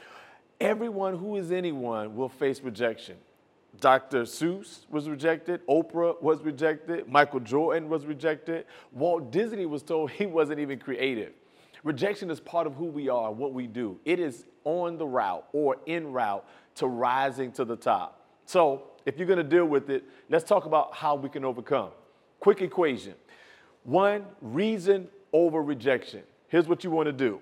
Everyone 0.60 1.16
who 1.16 1.36
is 1.36 1.50
anyone 1.50 2.14
will 2.14 2.28
face 2.28 2.60
rejection. 2.60 3.16
Dr. 3.80 4.22
Seuss 4.22 4.80
was 4.90 5.08
rejected, 5.08 5.66
Oprah 5.66 6.20
was 6.22 6.42
rejected, 6.42 7.08
Michael 7.08 7.40
Jordan 7.40 7.88
was 7.88 8.06
rejected, 8.06 8.66
Walt 8.92 9.32
Disney 9.32 9.66
was 9.66 9.82
told 9.82 10.10
he 10.12 10.26
wasn't 10.26 10.60
even 10.60 10.78
creative. 10.78 11.32
Rejection 11.84 12.30
is 12.30 12.38
part 12.38 12.66
of 12.66 12.74
who 12.74 12.84
we 12.84 13.08
are, 13.08 13.30
and 13.30 13.38
what 13.38 13.52
we 13.52 13.66
do. 13.66 13.98
It 14.04 14.20
is 14.20 14.44
on 14.64 14.98
the 14.98 15.06
route 15.06 15.44
or 15.52 15.78
in 15.86 16.12
route 16.12 16.46
to 16.76 16.86
rising 16.86 17.50
to 17.52 17.64
the 17.64 17.74
top. 17.74 18.24
So, 18.46 18.84
if 19.04 19.18
you're 19.18 19.26
going 19.26 19.38
to 19.38 19.42
deal 19.44 19.64
with 19.64 19.90
it, 19.90 20.04
let's 20.28 20.44
talk 20.44 20.64
about 20.64 20.94
how 20.94 21.16
we 21.16 21.28
can 21.28 21.44
overcome. 21.44 21.90
Quick 22.38 22.60
equation 22.62 23.14
one, 23.84 24.26
reason 24.40 25.08
over 25.32 25.60
rejection. 25.62 26.22
here's 26.48 26.68
what 26.68 26.84
you 26.84 26.90
want 26.90 27.06
to 27.06 27.12
do 27.12 27.40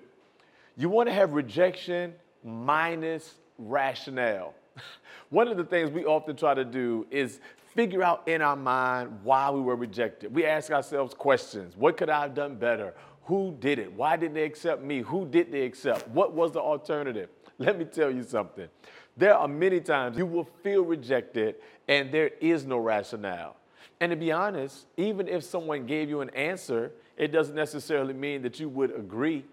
you 0.77 0.89
want 0.89 1.07
to 1.07 1.13
have 1.13 1.33
rejection 1.33 2.13
minus 2.43 3.35
rationale. 3.57 4.55
One 5.29 5.47
of 5.47 5.57
the 5.57 5.63
things 5.63 5.91
we 5.91 6.05
often 6.05 6.35
try 6.35 6.53
to 6.53 6.65
do 6.65 7.07
is 7.09 7.39
figure 7.73 8.03
out 8.03 8.27
in 8.27 8.41
our 8.41 8.55
mind 8.55 9.19
why 9.23 9.49
we 9.49 9.61
were 9.61 9.75
rejected. 9.75 10.33
We 10.33 10.45
ask 10.45 10.71
ourselves 10.71 11.13
questions 11.13 11.75
What 11.77 11.97
could 11.97 12.09
I 12.09 12.21
have 12.21 12.33
done 12.33 12.55
better? 12.55 12.93
Who 13.25 13.55
did 13.59 13.79
it? 13.79 13.93
Why 13.93 14.17
didn't 14.17 14.33
they 14.33 14.43
accept 14.43 14.83
me? 14.83 15.01
Who 15.01 15.25
did 15.25 15.51
they 15.51 15.61
accept? 15.63 16.07
What 16.09 16.33
was 16.33 16.51
the 16.51 16.59
alternative? 16.59 17.29
Let 17.57 17.77
me 17.77 17.85
tell 17.85 18.11
you 18.11 18.23
something. 18.23 18.67
There 19.15 19.35
are 19.35 19.47
many 19.47 19.79
times 19.79 20.17
you 20.17 20.25
will 20.25 20.49
feel 20.63 20.83
rejected 20.83 21.55
and 21.87 22.11
there 22.11 22.31
is 22.39 22.65
no 22.65 22.77
rationale. 22.77 23.55
And 23.99 24.09
to 24.09 24.15
be 24.15 24.31
honest, 24.31 24.87
even 24.97 25.27
if 25.27 25.43
someone 25.43 25.85
gave 25.85 26.09
you 26.09 26.21
an 26.21 26.31
answer, 26.31 26.91
it 27.17 27.31
doesn't 27.31 27.55
necessarily 27.55 28.13
mean 28.13 28.41
that 28.41 28.59
you 28.59 28.67
would 28.67 28.95
agree. 28.95 29.45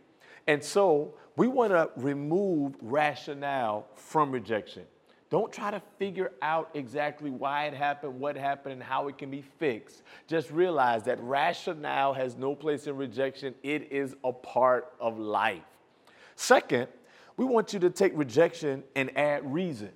And 0.46 0.64
so 0.64 1.14
we 1.36 1.46
want 1.46 1.72
to 1.72 1.90
remove 1.96 2.74
rationale 2.80 3.86
from 3.94 4.30
rejection. 4.32 4.84
Don't 5.30 5.52
try 5.52 5.70
to 5.70 5.82
figure 5.98 6.32
out 6.40 6.70
exactly 6.72 7.30
why 7.30 7.66
it 7.66 7.74
happened, 7.74 8.18
what 8.18 8.36
happened, 8.36 8.74
and 8.74 8.82
how 8.82 9.08
it 9.08 9.18
can 9.18 9.30
be 9.30 9.42
fixed. 9.42 10.02
Just 10.26 10.50
realize 10.50 11.02
that 11.02 11.22
rationale 11.22 12.14
has 12.14 12.36
no 12.36 12.54
place 12.54 12.86
in 12.86 12.96
rejection, 12.96 13.54
it 13.62 13.92
is 13.92 14.16
a 14.24 14.32
part 14.32 14.92
of 14.98 15.18
life. 15.18 15.62
Second, 16.34 16.88
we 17.36 17.44
want 17.44 17.72
you 17.72 17.78
to 17.80 17.90
take 17.90 18.12
rejection 18.16 18.82
and 18.96 19.16
add 19.18 19.52
reason. 19.52 19.90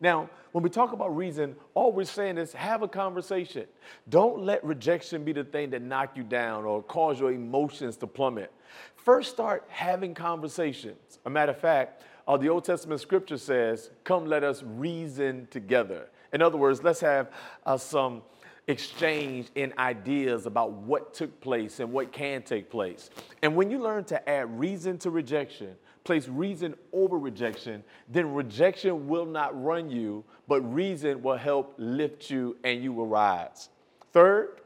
Now, 0.00 0.28
when 0.52 0.62
we 0.62 0.70
talk 0.70 0.92
about 0.92 1.16
reason, 1.16 1.56
all 1.72 1.92
we're 1.92 2.04
saying 2.04 2.36
is 2.36 2.52
have 2.52 2.82
a 2.82 2.88
conversation. 2.88 3.66
Don't 4.08 4.40
let 4.40 4.62
rejection 4.64 5.24
be 5.24 5.32
the 5.32 5.44
thing 5.44 5.70
that 5.70 5.82
knock 5.82 6.16
you 6.16 6.22
down 6.24 6.64
or 6.64 6.82
cause 6.82 7.18
your 7.18 7.32
emotions 7.32 7.96
to 7.98 8.06
plummet. 8.06 8.52
First, 8.96 9.30
start 9.30 9.64
having 9.68 10.14
conversations. 10.14 11.18
A 11.26 11.30
matter 11.30 11.52
of 11.52 11.58
fact, 11.58 12.02
uh, 12.26 12.36
the 12.36 12.48
Old 12.48 12.64
Testament 12.64 13.00
scripture 13.00 13.38
says, 13.38 13.90
Come, 14.04 14.26
let 14.26 14.44
us 14.44 14.62
reason 14.64 15.48
together. 15.50 16.08
In 16.32 16.42
other 16.42 16.56
words, 16.56 16.82
let's 16.82 17.00
have 17.00 17.30
uh, 17.64 17.76
some 17.76 18.22
exchange 18.66 19.48
in 19.54 19.74
ideas 19.78 20.46
about 20.46 20.72
what 20.72 21.12
took 21.12 21.40
place 21.40 21.80
and 21.80 21.92
what 21.92 22.12
can 22.12 22.42
take 22.42 22.70
place. 22.70 23.10
And 23.42 23.54
when 23.54 23.70
you 23.70 23.78
learn 23.78 24.04
to 24.04 24.28
add 24.28 24.58
reason 24.58 24.98
to 24.98 25.10
rejection, 25.10 25.76
place 26.02 26.28
reason 26.28 26.74
over 26.92 27.18
rejection, 27.18 27.84
then 28.08 28.32
rejection 28.32 29.06
will 29.06 29.26
not 29.26 29.60
run 29.62 29.90
you, 29.90 30.24
but 30.48 30.60
reason 30.62 31.22
will 31.22 31.36
help 31.36 31.74
lift 31.78 32.30
you 32.30 32.56
and 32.64 32.82
you 32.82 32.92
will 32.92 33.06
rise. 33.06 33.68
Third, 34.12 34.60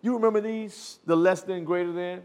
you 0.00 0.14
remember 0.14 0.40
these 0.40 0.98
the 1.06 1.16
less 1.16 1.42
than, 1.42 1.64
greater 1.64 1.92
than? 1.92 2.22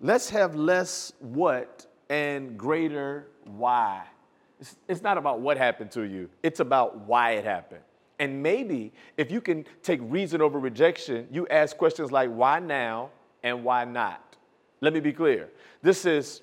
Let's 0.00 0.30
have 0.30 0.54
less 0.54 1.12
what 1.20 1.86
and 2.10 2.58
greater 2.58 3.28
why. 3.44 4.02
It's, 4.60 4.76
it's 4.88 5.02
not 5.02 5.16
about 5.16 5.40
what 5.40 5.56
happened 5.56 5.92
to 5.92 6.02
you, 6.02 6.28
it's 6.42 6.60
about 6.60 6.98
why 7.06 7.32
it 7.32 7.44
happened. 7.44 7.80
And 8.18 8.42
maybe 8.42 8.92
if 9.16 9.30
you 9.30 9.40
can 9.40 9.64
take 9.82 10.00
reason 10.02 10.42
over 10.42 10.58
rejection, 10.58 11.26
you 11.30 11.48
ask 11.48 11.78
questions 11.78 12.12
like 12.12 12.28
why 12.28 12.58
now 12.58 13.08
and 13.42 13.64
why 13.64 13.86
not. 13.86 14.36
Let 14.82 14.92
me 14.92 15.00
be 15.00 15.14
clear. 15.14 15.48
This 15.80 16.04
is 16.04 16.42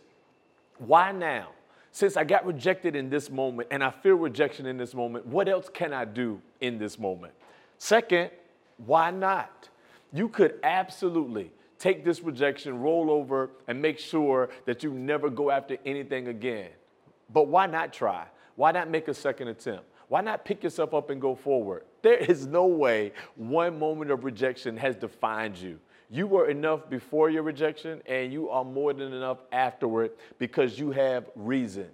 why 0.79 1.11
now? 1.11 1.49
Since 1.91 2.17
I 2.17 2.23
got 2.23 2.45
rejected 2.45 2.95
in 2.95 3.09
this 3.09 3.29
moment 3.29 3.67
and 3.69 3.83
I 3.83 3.91
feel 3.91 4.15
rejection 4.15 4.65
in 4.65 4.77
this 4.77 4.95
moment, 4.95 5.27
what 5.27 5.47
else 5.47 5.69
can 5.71 5.93
I 5.93 6.05
do 6.05 6.41
in 6.61 6.79
this 6.79 6.97
moment? 6.97 7.33
Second, 7.77 8.31
why 8.77 9.11
not? 9.11 9.69
You 10.13 10.29
could 10.29 10.55
absolutely 10.63 11.51
take 11.79 12.03
this 12.03 12.21
rejection, 12.21 12.79
roll 12.79 13.11
over, 13.11 13.51
and 13.67 13.81
make 13.81 13.99
sure 13.99 14.49
that 14.65 14.83
you 14.83 14.91
never 14.91 15.29
go 15.29 15.51
after 15.51 15.77
anything 15.85 16.27
again. 16.27 16.69
But 17.31 17.47
why 17.47 17.65
not 17.65 17.93
try? 17.93 18.27
Why 18.55 18.71
not 18.71 18.89
make 18.89 19.07
a 19.07 19.13
second 19.13 19.49
attempt? 19.49 19.85
Why 20.07 20.21
not 20.21 20.45
pick 20.45 20.63
yourself 20.63 20.93
up 20.93 21.09
and 21.09 21.19
go 21.19 21.35
forward? 21.35 21.83
There 22.01 22.17
is 22.17 22.45
no 22.47 22.65
way 22.65 23.11
one 23.35 23.77
moment 23.77 24.11
of 24.11 24.23
rejection 24.23 24.77
has 24.77 24.95
defined 24.95 25.57
you. 25.57 25.79
You 26.09 26.25
were 26.25 26.49
enough 26.49 26.89
before 26.89 27.29
your 27.29 27.43
rejection, 27.43 28.01
and 28.05 28.31
you 28.31 28.49
are 28.49 28.63
more 28.63 28.93
than 28.93 29.11
enough 29.11 29.39
afterward 29.51 30.11
because 30.39 30.79
you 30.79 30.91
have 30.91 31.29
reason. 31.35 31.89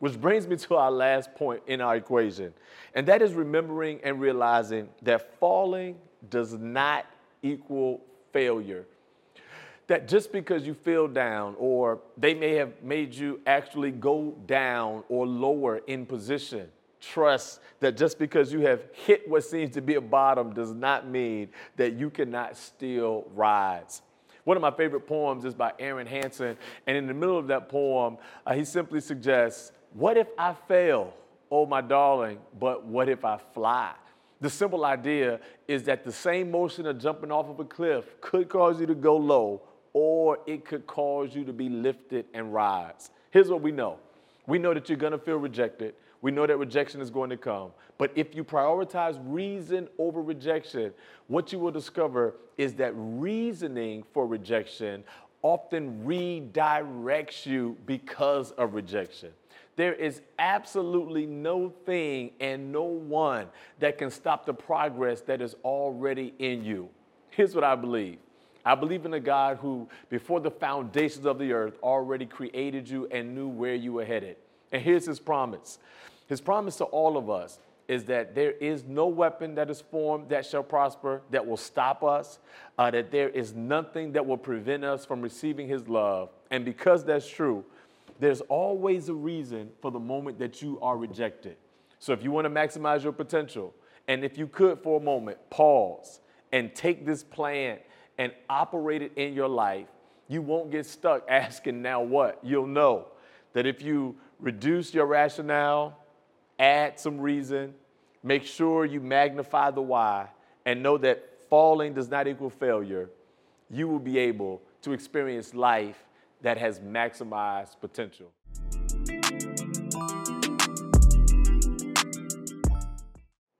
Which 0.00 0.20
brings 0.20 0.48
me 0.48 0.56
to 0.56 0.74
our 0.74 0.90
last 0.90 1.32
point 1.36 1.62
in 1.68 1.80
our 1.80 1.94
equation, 1.94 2.52
and 2.92 3.06
that 3.06 3.22
is 3.22 3.34
remembering 3.34 4.00
and 4.02 4.20
realizing 4.20 4.88
that 5.02 5.38
falling 5.38 5.96
does 6.28 6.54
not 6.54 7.06
equal 7.40 8.00
failure 8.32 8.84
that 9.86 10.08
just 10.08 10.32
because 10.32 10.66
you 10.66 10.74
feel 10.74 11.08
down 11.08 11.54
or 11.58 12.00
they 12.16 12.34
may 12.34 12.54
have 12.54 12.82
made 12.82 13.14
you 13.14 13.40
actually 13.46 13.90
go 13.90 14.34
down 14.46 15.04
or 15.08 15.26
lower 15.26 15.78
in 15.86 16.06
position, 16.06 16.68
trust 17.00 17.60
that 17.80 17.96
just 17.96 18.18
because 18.18 18.52
you 18.52 18.60
have 18.60 18.84
hit 18.92 19.28
what 19.28 19.44
seems 19.44 19.74
to 19.74 19.82
be 19.82 19.96
a 19.96 20.00
bottom 20.00 20.52
does 20.52 20.72
not 20.72 21.08
mean 21.08 21.48
that 21.76 21.94
you 21.94 22.10
cannot 22.10 22.56
still 22.56 23.26
rise. 23.34 24.02
One 24.44 24.56
of 24.56 24.60
my 24.60 24.70
favorite 24.70 25.06
poems 25.06 25.44
is 25.44 25.54
by 25.54 25.72
Erin 25.78 26.06
Hanson, 26.06 26.56
and 26.86 26.96
in 26.96 27.06
the 27.06 27.14
middle 27.14 27.38
of 27.38 27.46
that 27.48 27.68
poem, 27.68 28.18
uh, 28.46 28.54
he 28.54 28.64
simply 28.64 29.00
suggests, 29.00 29.72
What 29.92 30.16
if 30.16 30.26
I 30.36 30.54
fail, 30.66 31.14
oh 31.50 31.66
my 31.66 31.80
darling, 31.80 32.38
but 32.58 32.84
what 32.84 33.08
if 33.08 33.24
I 33.24 33.38
fly? 33.54 33.92
The 34.40 34.50
simple 34.50 34.84
idea 34.84 35.38
is 35.68 35.84
that 35.84 36.02
the 36.02 36.10
same 36.10 36.50
motion 36.50 36.86
of 36.86 36.98
jumping 36.98 37.30
off 37.30 37.48
of 37.48 37.60
a 37.60 37.64
cliff 37.64 38.20
could 38.20 38.48
cause 38.48 38.80
you 38.80 38.86
to 38.86 38.94
go 38.94 39.16
low, 39.16 39.62
or 39.92 40.38
it 40.46 40.64
could 40.64 40.86
cause 40.86 41.34
you 41.34 41.44
to 41.44 41.52
be 41.52 41.68
lifted 41.68 42.26
and 42.34 42.52
rise. 42.52 43.10
Here's 43.30 43.48
what 43.48 43.62
we 43.62 43.72
know 43.72 43.98
we 44.46 44.58
know 44.58 44.74
that 44.74 44.88
you're 44.88 44.98
going 44.98 45.12
to 45.12 45.18
feel 45.18 45.36
rejected. 45.36 45.94
We 46.20 46.30
know 46.30 46.46
that 46.46 46.56
rejection 46.56 47.00
is 47.00 47.10
going 47.10 47.30
to 47.30 47.36
come. 47.36 47.72
But 47.98 48.12
if 48.14 48.34
you 48.34 48.44
prioritize 48.44 49.20
reason 49.24 49.88
over 49.98 50.22
rejection, 50.22 50.92
what 51.26 51.52
you 51.52 51.58
will 51.58 51.70
discover 51.72 52.34
is 52.56 52.74
that 52.74 52.92
reasoning 52.94 54.04
for 54.12 54.26
rejection 54.26 55.04
often 55.42 56.04
redirects 56.04 57.44
you 57.44 57.76
because 57.86 58.52
of 58.52 58.74
rejection. 58.74 59.30
There 59.74 59.94
is 59.94 60.20
absolutely 60.38 61.26
no 61.26 61.70
thing 61.84 62.32
and 62.40 62.70
no 62.70 62.84
one 62.84 63.48
that 63.80 63.98
can 63.98 64.10
stop 64.10 64.46
the 64.46 64.54
progress 64.54 65.22
that 65.22 65.40
is 65.40 65.56
already 65.64 66.34
in 66.38 66.64
you. 66.64 66.88
Here's 67.30 67.54
what 67.54 67.64
I 67.64 67.74
believe 67.74 68.18
I 68.64 68.74
believe 68.74 69.04
in 69.04 69.14
a 69.14 69.20
God 69.20 69.58
who, 69.58 69.88
before 70.08 70.40
the 70.40 70.50
foundations 70.50 71.26
of 71.26 71.38
the 71.38 71.52
earth, 71.52 71.74
already 71.82 72.26
created 72.26 72.88
you 72.88 73.08
and 73.10 73.34
knew 73.34 73.48
where 73.48 73.74
you 73.74 73.94
were 73.94 74.04
headed. 74.04 74.36
And 74.70 74.82
here's 74.82 75.06
his 75.06 75.20
promise 75.20 75.78
His 76.28 76.40
promise 76.40 76.76
to 76.76 76.84
all 76.84 77.16
of 77.16 77.28
us 77.28 77.58
is 77.88 78.04
that 78.04 78.34
there 78.34 78.52
is 78.52 78.84
no 78.84 79.06
weapon 79.06 79.54
that 79.56 79.68
is 79.68 79.80
formed 79.80 80.28
that 80.28 80.46
shall 80.46 80.62
prosper 80.62 81.20
that 81.30 81.46
will 81.46 81.56
stop 81.56 82.02
us, 82.02 82.38
uh, 82.78 82.90
that 82.90 83.10
there 83.10 83.28
is 83.28 83.54
nothing 83.54 84.12
that 84.12 84.24
will 84.24 84.36
prevent 84.38 84.84
us 84.84 85.04
from 85.04 85.20
receiving 85.20 85.68
his 85.68 85.88
love. 85.88 86.30
And 86.50 86.64
because 86.64 87.04
that's 87.04 87.28
true, 87.28 87.64
there's 88.20 88.40
always 88.42 89.08
a 89.08 89.14
reason 89.14 89.70
for 89.80 89.90
the 89.90 89.98
moment 89.98 90.38
that 90.38 90.62
you 90.62 90.78
are 90.80 90.96
rejected. 90.96 91.56
So 91.98 92.12
if 92.12 92.22
you 92.22 92.30
want 92.30 92.44
to 92.44 92.50
maximize 92.50 93.02
your 93.02 93.12
potential, 93.12 93.74
and 94.08 94.24
if 94.24 94.38
you 94.38 94.46
could 94.46 94.78
for 94.78 95.00
a 95.00 95.02
moment 95.02 95.38
pause 95.50 96.20
and 96.52 96.74
take 96.74 97.04
this 97.04 97.22
plan 97.22 97.78
and 98.18 98.32
operate 98.48 99.02
it 99.02 99.12
in 99.16 99.34
your 99.34 99.48
life, 99.48 99.86
you 100.28 100.42
won't 100.42 100.70
get 100.70 100.86
stuck 100.86 101.24
asking, 101.28 101.82
now 101.82 102.02
what? 102.02 102.38
You'll 102.42 102.66
know 102.66 103.08
that 103.52 103.66
if 103.66 103.82
you 103.82 104.16
reduce 104.40 104.94
your 104.94 105.06
rationale, 105.06 105.98
add 106.58 106.98
some 106.98 107.20
reason, 107.20 107.74
make 108.22 108.44
sure 108.44 108.84
you 108.84 109.00
magnify 109.00 109.70
the 109.70 109.82
why, 109.82 110.28
and 110.64 110.82
know 110.82 110.96
that 110.98 111.28
falling 111.48 111.92
does 111.92 112.08
not 112.08 112.26
equal 112.26 112.50
failure, 112.50 113.10
you 113.70 113.88
will 113.88 113.98
be 113.98 114.18
able 114.18 114.62
to 114.82 114.92
experience 114.92 115.54
life 115.54 116.04
that 116.42 116.58
has 116.58 116.80
maximized 116.80 117.78
potential. 117.80 118.32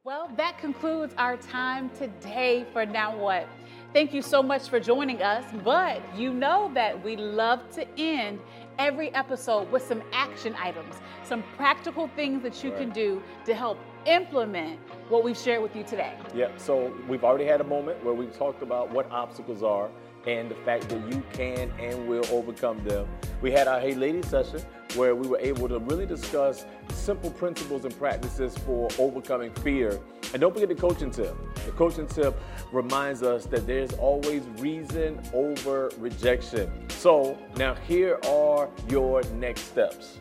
Well, 0.05 0.31
that 0.37 0.59
concludes 0.59 1.15
our 1.17 1.37
time 1.37 1.91
today 1.91 2.67
for 2.73 2.85
Now 2.85 3.17
What. 3.17 3.47
Thank 3.93 4.15
you 4.15 4.23
so 4.23 4.43
much 4.43 4.69
for 4.69 4.81
joining 4.81 5.23
us. 5.23 5.45
But 5.63 6.01
you 6.17 6.33
know 6.33 6.71
that 6.73 7.05
we 7.05 7.15
love 7.17 7.71
to 7.73 7.87
end 7.99 8.41
every 8.79 9.15
episode 9.15 9.71
with 9.71 9.83
some 9.83 10.03
action 10.15 10.55
items, 10.59 10.95
some 11.25 11.45
practical 11.59 12.09
things 12.17 12.43
that 12.43 12.65
you 12.65 12.71
right. 12.71 12.81
can 12.81 12.91
do 12.91 13.23
to 13.45 13.55
help 13.55 13.79
implement 14.07 14.81
what 15.11 15.23
we've 15.23 15.37
shared 15.37 15.63
with 15.63 15.77
you 15.77 15.85
today. 15.85 16.15
Yeah, 16.35 16.49
so 16.57 16.97
we've 17.07 17.23
already 17.23 17.45
had 17.45 17.61
a 17.61 17.65
moment 17.65 18.03
where 18.03 18.15
we've 18.15 18.35
talked 18.35 18.63
about 18.63 18.91
what 18.91 19.11
obstacles 19.11 19.63
are 19.63 19.91
and 20.27 20.51
the 20.51 20.55
fact 20.55 20.89
that 20.89 21.13
you 21.13 21.23
can 21.35 21.71
and 21.79 22.09
will 22.09 22.25
overcome 22.31 22.83
them. 22.85 23.07
We 23.43 23.51
had 23.51 23.69
our 23.69 23.79
Hey 23.79 23.95
Ladies 23.95 24.27
session 24.27 24.63
where 24.95 25.15
we 25.15 25.27
were 25.27 25.39
able 25.39 25.69
to 25.69 25.79
really 25.79 26.07
discuss 26.07 26.65
simple 26.91 27.31
principles 27.31 27.85
and 27.85 27.97
practices 27.99 28.57
for 28.59 28.89
overcoming 28.99 29.53
fear. 29.55 30.01
And 30.33 30.41
don't 30.41 30.53
forget 30.53 30.69
the 30.69 30.75
coaching 30.75 31.11
tip. 31.11 31.37
The 31.67 31.73
coaching 31.73 32.07
tip 32.07 32.39
reminds 32.73 33.23
us 33.23 33.45
that 33.47 33.67
there's 33.67 33.93
always 33.95 34.43
reason 34.59 35.21
over 35.33 35.91
rejection. 35.99 36.71
So 36.91 37.39
now 37.57 37.75
here 37.75 38.19
are 38.27 38.69
your 38.89 39.23
next 39.35 39.63
steps. 39.63 40.19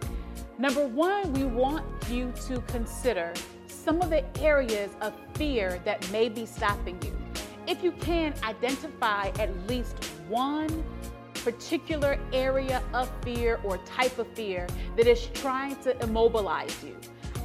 Number 0.57 0.85
one, 0.87 1.31
we 1.33 1.45
want 1.45 1.85
you 2.09 2.33
to 2.47 2.61
consider 2.61 3.33
some 3.67 4.01
of 4.01 4.09
the 4.09 4.23
areas 4.39 4.91
of 5.01 5.13
fear 5.33 5.81
that 5.85 6.09
may 6.11 6.29
be 6.29 6.45
stopping 6.45 6.99
you. 7.03 7.17
If 7.67 7.83
you 7.83 7.91
can, 7.93 8.33
identify 8.43 9.31
at 9.39 9.49
least 9.67 9.95
one 10.27 10.83
particular 11.43 12.19
area 12.33 12.81
of 12.93 13.11
fear 13.23 13.59
or 13.63 13.77
type 13.79 14.17
of 14.17 14.27
fear 14.33 14.67
that 14.95 15.07
is 15.07 15.27
trying 15.33 15.75
to 15.83 15.99
immobilize 16.03 16.83
you. 16.83 16.95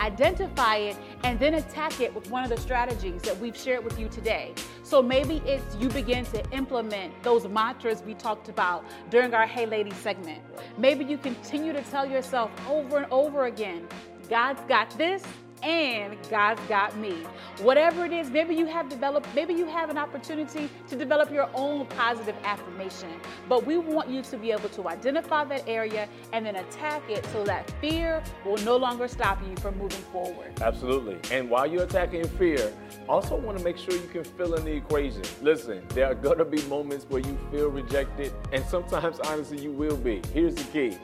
Identify 0.00 0.76
it 0.76 0.96
and 1.24 1.38
then 1.40 1.54
attack 1.54 2.00
it 2.00 2.14
with 2.14 2.30
one 2.30 2.44
of 2.44 2.50
the 2.50 2.58
strategies 2.58 3.22
that 3.22 3.38
we've 3.38 3.56
shared 3.56 3.82
with 3.82 3.98
you 3.98 4.08
today. 4.08 4.52
So 4.82 5.02
maybe 5.02 5.42
it's 5.46 5.74
you 5.76 5.88
begin 5.88 6.24
to 6.26 6.50
implement 6.50 7.22
those 7.22 7.48
mantras 7.48 8.02
we 8.02 8.14
talked 8.14 8.48
about 8.48 8.84
during 9.10 9.32
our 9.32 9.46
Hey 9.46 9.64
Lady 9.64 9.92
segment. 9.92 10.42
Maybe 10.76 11.04
you 11.04 11.16
continue 11.16 11.72
to 11.72 11.82
tell 11.82 12.04
yourself 12.04 12.50
over 12.68 12.98
and 12.98 13.06
over 13.10 13.46
again, 13.46 13.88
God's 14.28 14.60
got 14.68 14.90
this, 14.98 15.22
and 15.66 16.16
God's 16.30 16.60
got 16.68 16.96
me. 16.96 17.24
Whatever 17.58 18.04
it 18.04 18.12
is, 18.12 18.30
maybe 18.30 18.54
you 18.54 18.66
have 18.66 18.88
developed, 18.88 19.26
maybe 19.34 19.52
you 19.52 19.66
have 19.66 19.90
an 19.90 19.98
opportunity 19.98 20.70
to 20.86 20.96
develop 20.96 21.32
your 21.32 21.50
own 21.54 21.86
positive 21.86 22.36
affirmation. 22.44 23.08
But 23.48 23.66
we 23.66 23.76
want 23.76 24.08
you 24.08 24.22
to 24.22 24.38
be 24.38 24.52
able 24.52 24.68
to 24.68 24.88
identify 24.88 25.42
that 25.44 25.64
area 25.66 26.08
and 26.32 26.46
then 26.46 26.54
attack 26.54 27.02
it 27.10 27.26
so 27.32 27.42
that 27.44 27.68
fear 27.80 28.22
will 28.44 28.58
no 28.58 28.76
longer 28.76 29.08
stop 29.08 29.42
you 29.42 29.56
from 29.56 29.76
moving 29.76 30.02
forward. 30.12 30.52
Absolutely. 30.62 31.18
And 31.36 31.50
while 31.50 31.66
you're 31.66 31.82
attacking 31.82 32.28
fear, 32.28 32.72
also 33.08 33.34
want 33.34 33.58
to 33.58 33.64
make 33.64 33.76
sure 33.76 33.92
you 33.92 34.08
can 34.12 34.22
fill 34.22 34.54
in 34.54 34.64
the 34.64 34.72
equation. 34.72 35.22
Listen, 35.42 35.82
there 35.88 36.06
are 36.06 36.14
going 36.14 36.38
to 36.38 36.44
be 36.44 36.62
moments 36.62 37.06
where 37.08 37.20
you 37.20 37.36
feel 37.50 37.70
rejected, 37.70 38.32
and 38.52 38.64
sometimes, 38.66 39.18
honestly, 39.20 39.60
you 39.60 39.72
will 39.72 39.96
be. 39.96 40.22
Here's 40.32 40.54
the 40.54 40.64
key 40.64 40.96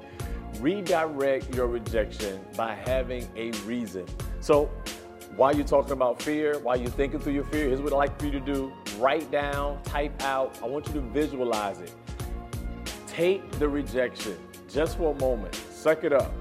redirect 0.60 1.54
your 1.54 1.66
rejection 1.66 2.38
by 2.56 2.74
having 2.74 3.26
a 3.36 3.50
reason. 3.64 4.06
So, 4.42 4.68
while 5.36 5.54
you're 5.54 5.64
talking 5.64 5.92
about 5.92 6.20
fear, 6.20 6.58
while 6.58 6.76
you're 6.76 6.90
thinking 6.90 7.20
through 7.20 7.34
your 7.34 7.44
fear, 7.44 7.68
here's 7.68 7.80
what 7.80 7.92
I'd 7.92 7.96
like 7.96 8.18
for 8.18 8.26
you 8.26 8.32
to 8.32 8.40
do 8.40 8.72
write 8.98 9.30
down, 9.30 9.80
type 9.84 10.20
out. 10.24 10.58
I 10.64 10.66
want 10.66 10.88
you 10.88 10.94
to 10.94 11.00
visualize 11.00 11.78
it. 11.78 11.94
Take 13.06 13.48
the 13.60 13.68
rejection 13.68 14.36
just 14.68 14.98
for 14.98 15.14
a 15.14 15.20
moment, 15.20 15.54
suck 15.54 16.02
it 16.02 16.12
up, 16.12 16.32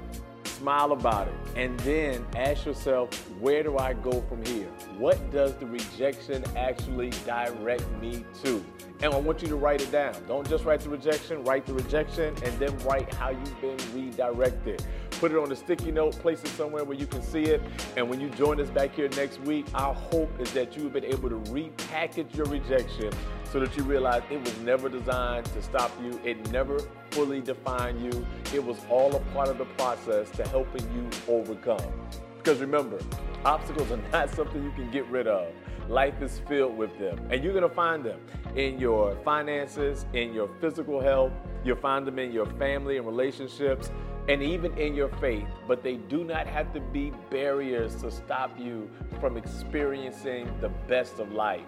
smile 0.44 0.94
about 0.94 1.28
it, 1.28 1.34
and 1.56 1.80
then 1.82 2.26
ask 2.36 2.66
yourself, 2.66 3.14
where 3.40 3.62
do 3.62 3.78
I 3.78 3.94
go 3.94 4.20
from 4.22 4.44
here? 4.46 4.70
What 5.02 5.32
does 5.32 5.56
the 5.56 5.66
rejection 5.66 6.44
actually 6.56 7.10
direct 7.26 7.90
me 8.00 8.24
to? 8.44 8.64
And 9.02 9.12
I 9.12 9.18
want 9.18 9.42
you 9.42 9.48
to 9.48 9.56
write 9.56 9.82
it 9.82 9.92
down. 9.92 10.14
Don't 10.28 10.48
just 10.48 10.64
write 10.64 10.82
the 10.82 10.90
rejection, 10.90 11.44
write 11.44 11.66
the 11.66 11.74
rejection, 11.74 12.36
and 12.44 12.60
then 12.60 12.78
write 12.86 13.12
how 13.16 13.32
you've 13.32 13.62
been 13.62 13.80
redirected. 13.96 14.86
Put 15.10 15.32
it 15.32 15.40
on 15.40 15.52
a 15.52 15.56
sticky 15.56 15.92
note, 15.92 16.20
place 16.20 16.44
it 16.44 16.50
somewhere 16.50 16.84
where 16.84 16.96
you 16.96 17.08
can 17.08 17.24
see 17.24 17.42
it. 17.42 17.64
And 17.98 18.12
when 18.12 18.22
you 18.22 18.30
join 18.30 18.62
us 18.62 18.70
back 18.70 18.94
here 18.94 19.10
next 19.16 19.42
week, 19.42 19.66
our 19.74 19.96
hope 19.96 20.40
is 20.40 20.52
that 20.52 20.78
you 20.78 20.84
have 20.84 20.94
been 20.94 21.06
able 21.06 21.30
to 21.30 21.40
repackage 21.52 22.36
your 22.36 22.46
rejection 22.46 23.12
so 23.52 23.60
that 23.60 23.76
you 23.76 23.82
realize 23.82 24.22
it 24.30 24.40
was 24.40 24.56
never 24.60 24.88
designed 24.88 25.48
to 25.48 25.64
stop 25.64 25.92
you. 26.04 26.22
It 26.24 26.52
never 26.52 26.78
fully 27.10 27.42
defined 27.42 28.04
you. 28.04 28.24
It 28.54 28.64
was 28.64 28.78
all 28.88 29.16
a 29.16 29.20
part 29.34 29.50
of 29.50 29.58
the 29.58 29.66
process 29.66 30.30
to 30.30 30.48
helping 30.50 30.84
you 30.94 31.10
overcome. 31.28 31.92
Because 32.38 32.60
remember, 32.60 33.00
obstacles 33.45 33.91
are 33.91 33.99
not 34.12 34.30
something 34.36 34.63
you 34.63 34.71
can 34.71 34.89
get 34.91 35.06
rid 35.08 35.27
of. 35.27 35.54
Life 35.89 36.21
is 36.21 36.41
filled 36.47 36.77
with 36.77 36.97
them, 36.99 37.19
and 37.32 37.43
you're 37.43 37.54
gonna 37.54 37.67
find 37.67 38.04
them 38.04 38.19
in 38.56 38.80
your 38.80 39.15
finances, 39.25 40.06
in 40.13 40.34
your 40.34 40.49
physical 40.62 41.01
health. 41.01 41.34
You'll 41.63 41.77
find 41.77 42.08
them 42.08 42.19
in 42.19 42.32
your 42.32 42.45
family 42.45 42.97
and 42.97 43.06
relationships 43.06 43.91
and 44.27 44.43
even 44.43 44.77
in 44.77 44.95
your 44.95 45.10
faith, 45.17 45.47
but 45.67 45.84
they 45.84 45.95
do 45.95 46.23
not 46.23 46.47
have 46.47 46.71
to 46.73 46.80
be 46.80 47.12
barriers 47.30 47.95
to 47.95 48.12
stop 48.12 48.58
you 48.58 48.89
from 49.19 49.38
experiencing 49.38 50.51
the 50.62 50.69
best 50.88 51.19
of 51.19 51.32
life. 51.32 51.65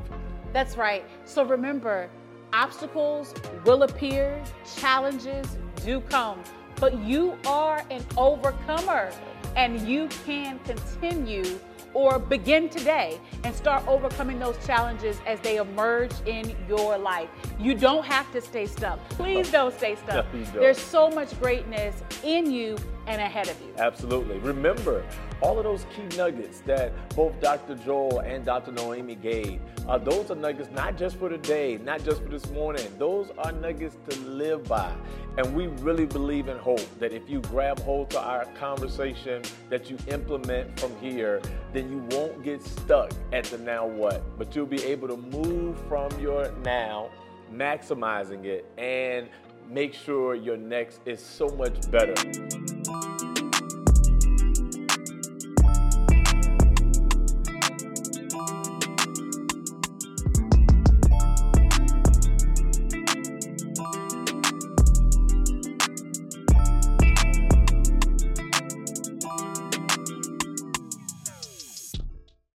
That's 0.52 0.78
right. 0.78 1.04
So 1.26 1.44
remember, 1.44 2.10
obstacles 2.54 3.34
will 3.66 3.84
appear, 3.84 4.42
challenges 4.78 5.58
do 5.84 6.00
come, 6.02 6.42
but 6.76 6.98
you 7.00 7.38
are 7.48 7.84
an 7.90 8.06
overcomer 8.18 9.12
and 9.56 9.80
you 9.88 10.08
can 10.26 10.60
continue 10.60 11.60
or 11.94 12.20
begin 12.20 12.70
today 12.70 13.20
and 13.44 13.54
start 13.56 13.88
overcoming 13.88 14.40
those 14.40 14.58
challenges 14.66 15.20
as 15.26 15.40
they 15.42 15.58
emerge 15.58 16.12
in 16.26 16.56
your 16.68 16.98
life. 16.98 17.30
You 17.60 17.76
don't 17.76 18.06
have 18.06 18.32
to 18.32 18.42
stay 18.42 18.66
stuck. 18.66 19.00
Please 19.10 19.52
don't 19.52 19.74
stay 19.76 19.96
stuck. 19.96 20.34
No, 20.34 20.44
There's 20.54 20.78
so 20.78 21.10
much 21.10 21.40
greatness 21.40 22.02
in 22.24 22.50
you 22.50 22.78
and 23.08 23.22
ahead 23.22 23.50
of 23.50 23.60
you. 23.62 23.74
Absolutely. 23.78 24.38
Remember, 24.40 25.06
all 25.42 25.58
of 25.58 25.64
those 25.64 25.86
key 25.96 26.16
nuggets 26.18 26.62
that 26.62 26.92
both 27.16 27.40
Dr. 27.42 27.76
Joel 27.76 28.20
and 28.20 28.46
Dr. 28.46 28.72
Naomi 28.72 29.16
gave, 29.16 29.60
uh, 29.88 29.98
those 29.98 30.32
are 30.32 30.36
nuggets 30.36 30.70
not 30.74 30.98
just 30.98 31.18
for 31.18 31.30
today, 31.30 31.78
not 31.84 32.04
just 32.04 32.24
for 32.24 32.30
this 32.30 32.50
morning. 32.52 32.86
Those 32.98 33.30
are 33.38 33.52
nuggets 33.52 33.98
to 34.10 34.20
live 34.22 34.64
by. 34.66 34.94
And 35.38 35.54
we 35.56 35.68
really 35.68 36.06
believe 36.06 36.48
in 36.48 36.58
hope 36.58 36.86
that 37.00 37.12
if 37.12 37.30
you 37.30 37.42
grab 37.42 37.80
hold 37.80 38.10
to 38.12 38.22
our 38.22 38.46
conversation 38.58 39.42
that 39.70 39.90
you 39.90 39.98
implement 40.08 40.80
from 40.80 40.96
here, 40.98 41.42
then 41.74 41.90
you 41.90 42.18
won't 42.18 42.44
get 42.44 42.62
stuck 42.62 43.12
at 43.32 43.46
the 43.46 43.58
now 43.58 43.86
what, 43.86 44.24
but 44.38 44.56
you'll 44.56 44.66
be 44.66 44.84
able 44.84 45.08
to 45.08 45.18
move 45.18 45.78
from 45.88 46.18
your 46.20 46.52
now, 46.64 47.10
maximizing 47.52 48.46
it, 48.46 48.66
and 48.78 49.28
make 49.70 49.94
sure 49.94 50.36
your 50.36 50.58
next 50.58 51.02
is 51.06 51.20
so 51.20 51.48
much 51.50 51.90
better. 51.90 52.14